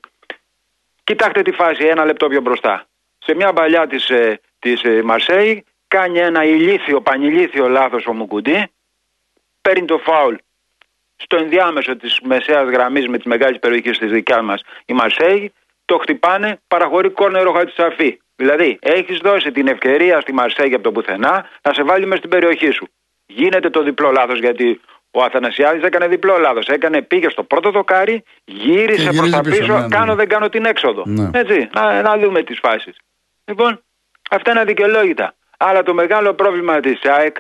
Κοιτάξτε 1.04 1.42
τη 1.42 1.52
φάση 1.52 1.86
ένα 1.86 2.06
λεπτό 2.06 2.28
πιο 2.28 2.42
μπροστά. 2.42 2.86
Σε 3.18 3.36
μια 3.36 3.54
παλιά 3.54 3.88
της 3.88 4.12
της, 4.60 4.84
ε, 4.84 5.02
Μαρσέη 5.04 5.64
κάνει 5.88 6.20
ένα 6.20 6.44
ηλίθιο, 6.44 7.02
πανηλίθιο 7.02 7.68
λάθος 7.68 8.06
ο 8.06 8.14
Μουκουντή, 8.14 8.72
παίρνει 9.62 9.86
το 9.86 9.98
φάουλ 9.98 10.36
στο 11.16 11.36
ενδιάμεσο 11.36 11.96
της 11.96 12.20
μεσαίας 12.24 12.70
γραμμής 12.70 13.08
με 13.08 13.18
τις 13.18 13.26
μεγάλες 13.26 13.60
περιοχές 13.60 13.98
της 13.98 14.12
δικιάς 14.12 14.42
μας 14.42 14.62
η 14.86 14.94
Μαρσέη, 14.94 15.54
το 15.86 15.98
χτυπάνε, 15.98 16.60
παραχωρεί 16.68 17.10
κόρνερο 17.10 17.52
χατσαφή. 17.52 18.20
Δηλαδή, 18.36 18.80
έχεις 18.82 19.18
δώσει 19.18 19.52
την 19.52 19.68
ευκαιρία 19.68 20.22
στη 20.22 20.34
Μαρσέη 20.34 20.74
από 20.74 20.84
το 20.84 20.92
πουθενά 20.92 21.50
να 21.62 21.74
σε 21.74 21.84
βάλει 21.84 22.06
μες 22.06 22.18
στην 22.18 22.30
περιοχή 22.30 22.72
σου. 22.72 22.88
Γίνεται 23.26 23.70
το 23.70 23.84
διπλό 23.84 24.12
λάθος 24.12 24.40
γιατί 24.40 24.82
ο 25.12 25.24
Αθανασιάδης 25.24 25.84
έκανε 25.84 26.08
διπλό 26.08 26.38
λάθος. 26.38 26.68
Έκανε, 26.68 27.02
πήγε 27.02 27.30
στο 27.30 27.44
πρώτο 27.44 27.72
δοκάρι, 27.72 28.24
γύρισε 28.44 29.10
προς 29.14 29.30
τα 29.30 29.42
πίσω, 29.42 29.74
ναι, 29.74 29.80
ναι, 29.80 29.88
κάνω 29.88 30.16
δεν 30.16 30.28
κάνω 30.28 30.50
την 30.50 30.66
έξοδο. 30.66 31.04
Ναι. 31.06 31.30
Έτσι, 31.40 31.70
να, 31.74 32.02
να 32.02 32.18
δούμε 32.18 32.44
τις 32.44 32.60
φάσεις. 32.60 32.98
Λοιπόν, 33.46 33.84
αυτά 34.30 34.52
είναι 34.52 34.60
αδικαιολόγητα. 34.60 35.36
Αλλά 35.58 35.84
το 35.84 35.94
μεγάλο 35.94 36.34
πρόβλημα 36.34 36.80
της 36.80 37.00
ΑΕΚ 37.04 37.38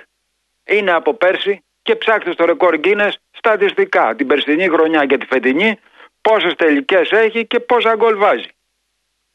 είναι 0.65 0.91
από 0.91 1.13
πέρσι 1.13 1.63
και 1.81 1.95
ψάξτε 1.95 2.31
στο 2.31 2.45
ρεκόρ 2.45 2.79
Guinness 2.83 3.11
στατιστικά 3.31 4.15
την 4.15 4.27
περσινή 4.27 4.69
χρονιά 4.69 5.05
και 5.05 5.17
τη 5.17 5.25
φετινή 5.25 5.79
πόσες 6.21 6.53
τελικές 6.55 7.11
έχει 7.11 7.45
και 7.45 7.59
πόσα 7.59 7.95
γκολ 7.95 8.17
βάζει. 8.17 8.47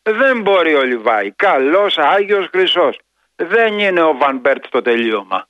Δεν 0.02 0.40
μπορεί 0.40 0.74
ο 0.74 0.82
Λιβάι. 0.82 1.30
Καλός, 1.30 1.98
Άγιος, 1.98 2.48
Χρυσός. 2.52 2.98
Δεν 3.36 3.78
είναι 3.78 4.02
ο 4.02 4.16
Βαν 4.16 4.38
Βέρτ 4.38 4.64
στο 4.64 4.82
τελείωμα. 4.82 5.48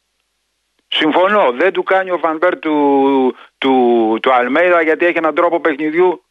Συμφωνώ. 0.88 1.52
Δεν 1.52 1.72
του 1.72 1.82
κάνει 1.82 2.10
ο 2.10 2.18
Βαν 2.18 2.35
Βέρτ 2.35 2.58
του, 2.58 3.36
του, 3.58 4.18
του 4.22 4.32
Αλμέιδα 4.32 4.82
γιατί 4.82 5.06
έχει 5.06 5.18
έναν 5.18 5.34
τρόπο 5.34 5.60
παιχνιδιού 5.60 6.22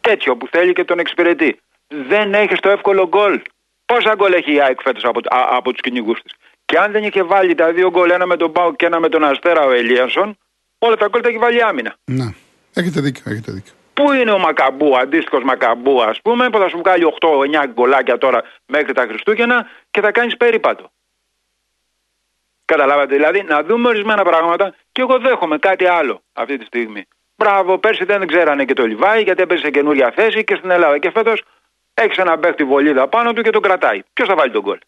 τέτοιο 0.00 0.36
που 0.36 0.46
θέλει 0.50 0.72
και 0.72 0.84
τον 0.84 0.98
εξυπηρετεί. 0.98 1.60
Δεν 1.86 2.34
έχει 2.34 2.54
το 2.54 2.68
εύκολο 2.70 3.08
γκολ. 3.08 3.42
Πόσα 3.86 4.14
γκολ 4.14 4.32
έχει 4.32 4.52
η 4.52 4.60
ΑΕΚ 4.60 4.80
φέτος 4.82 5.04
από, 5.04 5.20
από 5.28 5.72
τους 5.72 5.80
κυνηγούς 5.80 6.22
της; 6.22 6.32
Και 6.64 6.78
αν 6.78 6.92
δεν 6.92 7.02
είχε 7.02 7.22
βάλει 7.22 7.54
τα 7.54 7.72
δύο 7.72 7.90
γκολ, 7.90 8.10
ένα 8.10 8.26
με 8.26 8.36
τον 8.36 8.52
ΠΑΟ 8.52 8.74
και 8.74 8.86
ένα 8.86 9.00
με 9.00 9.08
τον 9.08 9.24
Αστέρα 9.24 9.64
ο 9.64 9.70
Ελίασον, 9.70 10.38
όλα 10.78 10.96
τα 10.96 11.08
γκολ 11.08 11.20
τα 11.20 11.28
έχει 11.28 11.38
βάλει 11.38 11.62
άμυνα. 11.62 11.94
Ναι. 12.04 12.34
Έχετε 12.74 13.00
δίκιο, 13.00 13.22
έχετε 13.26 13.52
δίκιο. 13.52 13.72
Πού 13.94 14.12
είναι 14.12 14.30
ο 14.30 14.38
Μακαμπού, 14.38 14.96
αντίστοιχος 14.98 15.42
Μακαμπού, 15.42 16.02
ας 16.02 16.20
πούμε, 16.22 16.50
που 16.50 16.58
θα 16.58 16.68
σου 16.68 16.78
βγάλει 16.78 17.04
8-9 17.04 17.66
γκολάκια 17.72 18.18
τώρα 18.18 18.42
μέχρι 18.66 18.92
τα 18.92 19.06
Χριστούγεννα 19.08 19.66
και 19.90 20.00
θα 20.00 20.12
κάνεις 20.12 20.36
περίπατο. 20.36 20.90
Καταλάβατε, 22.72 23.14
δηλαδή 23.14 23.42
να 23.42 23.62
δούμε 23.62 23.88
ορισμένα 23.88 24.22
πράγματα 24.22 24.74
και 24.92 25.00
εγώ 25.00 25.18
δέχομαι 25.18 25.58
κάτι 25.58 25.86
άλλο 25.86 26.22
αυτή 26.32 26.58
τη 26.58 26.64
στιγμή. 26.64 27.02
Μπράβο, 27.36 27.78
πέρσι 27.78 28.04
δεν 28.04 28.26
ξέρανε 28.26 28.64
και 28.64 28.74
το 28.74 28.84
Λιβάη 28.86 29.22
γιατί 29.22 29.42
έπεσε 29.42 29.64
σε 29.64 29.70
καινούργια 29.70 30.12
θέση 30.16 30.44
και 30.44 30.54
στην 30.54 30.70
Ελλάδα. 30.70 30.98
Και 30.98 31.10
φέτος 31.10 31.42
έχει 31.94 32.20
ένα 32.20 32.38
παίχτη 32.38 32.64
βολίδα 32.64 33.08
πάνω 33.08 33.32
του 33.32 33.42
και 33.42 33.50
τον 33.50 33.62
κρατάει. 33.62 34.02
Ποιος 34.12 34.28
θα 34.28 34.34
βάλει 34.34 34.52
τον 34.52 34.62
κόλ. 34.62 34.78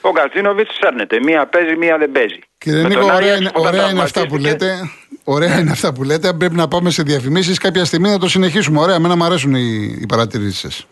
Ο 0.00 0.12
Κατσίνοβιτ 0.12 0.70
σέρνεται. 0.80 1.20
Μία 1.20 1.46
παίζει, 1.46 1.76
μία 1.76 1.98
δεν 1.98 2.12
παίζει. 2.12 2.38
Κύριε 2.58 2.82
Νίκο, 2.82 3.04
ωραία, 3.04 3.36
είναι, 3.36 3.50
ωραία 3.54 3.90
είναι 3.90 4.02
αυτά 4.02 4.26
που 4.26 4.36
λέτε. 4.36 4.90
Ωραία 5.24 5.58
είναι 5.58 5.70
αυτά 5.70 5.92
που 5.92 6.02
λέτε. 6.02 6.32
Πρέπει 6.32 6.54
να 6.54 6.68
πάμε 6.68 6.90
σε 6.90 7.02
διαφημίσεις 7.02 7.58
κάποια 7.58 7.84
στιγμή 7.84 8.08
να 8.08 8.18
το 8.18 8.28
συνεχίσουμε. 8.28 8.80
Ωραία, 8.80 8.94
εμένα 8.94 9.16
μου 9.16 9.24
αρέσουν 9.24 9.54
οι, 9.54 9.98
οι 10.00 10.06
παρατηρήσεις 10.06 10.58
σας. 10.58 10.86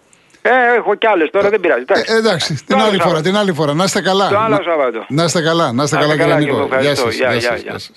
Ε, 0.47 0.77
έχω 0.77 0.95
κι 0.95 1.07
άλλες 1.07 1.31
τώρα, 1.31 1.49
δεν 1.49 1.61
πειράζει. 1.61 1.83
Εντάξει, 1.83 2.13
ε, 2.13 2.17
εντάξει 2.17 2.65
την, 2.67 2.77
άλλη 2.77 3.01
φορά, 3.01 3.21
την 3.21 3.37
άλλη 3.37 3.53
φορά. 3.53 3.75
Να 3.75 3.85
είστε 3.85 4.01
καλά. 4.01 4.29
Το 4.29 4.39
άλλο 4.39 4.63
Σάββατο. 4.65 5.05
Να 5.09 5.25
είστε 5.25 5.43
καλά, 5.43 5.73
να 5.73 5.83
είστε 5.83 5.97
καλά, 5.97 6.17
κύριε 6.17 6.35
Νίκο. 6.35 6.69
Γεια 6.81 6.97
σας. 6.97 7.91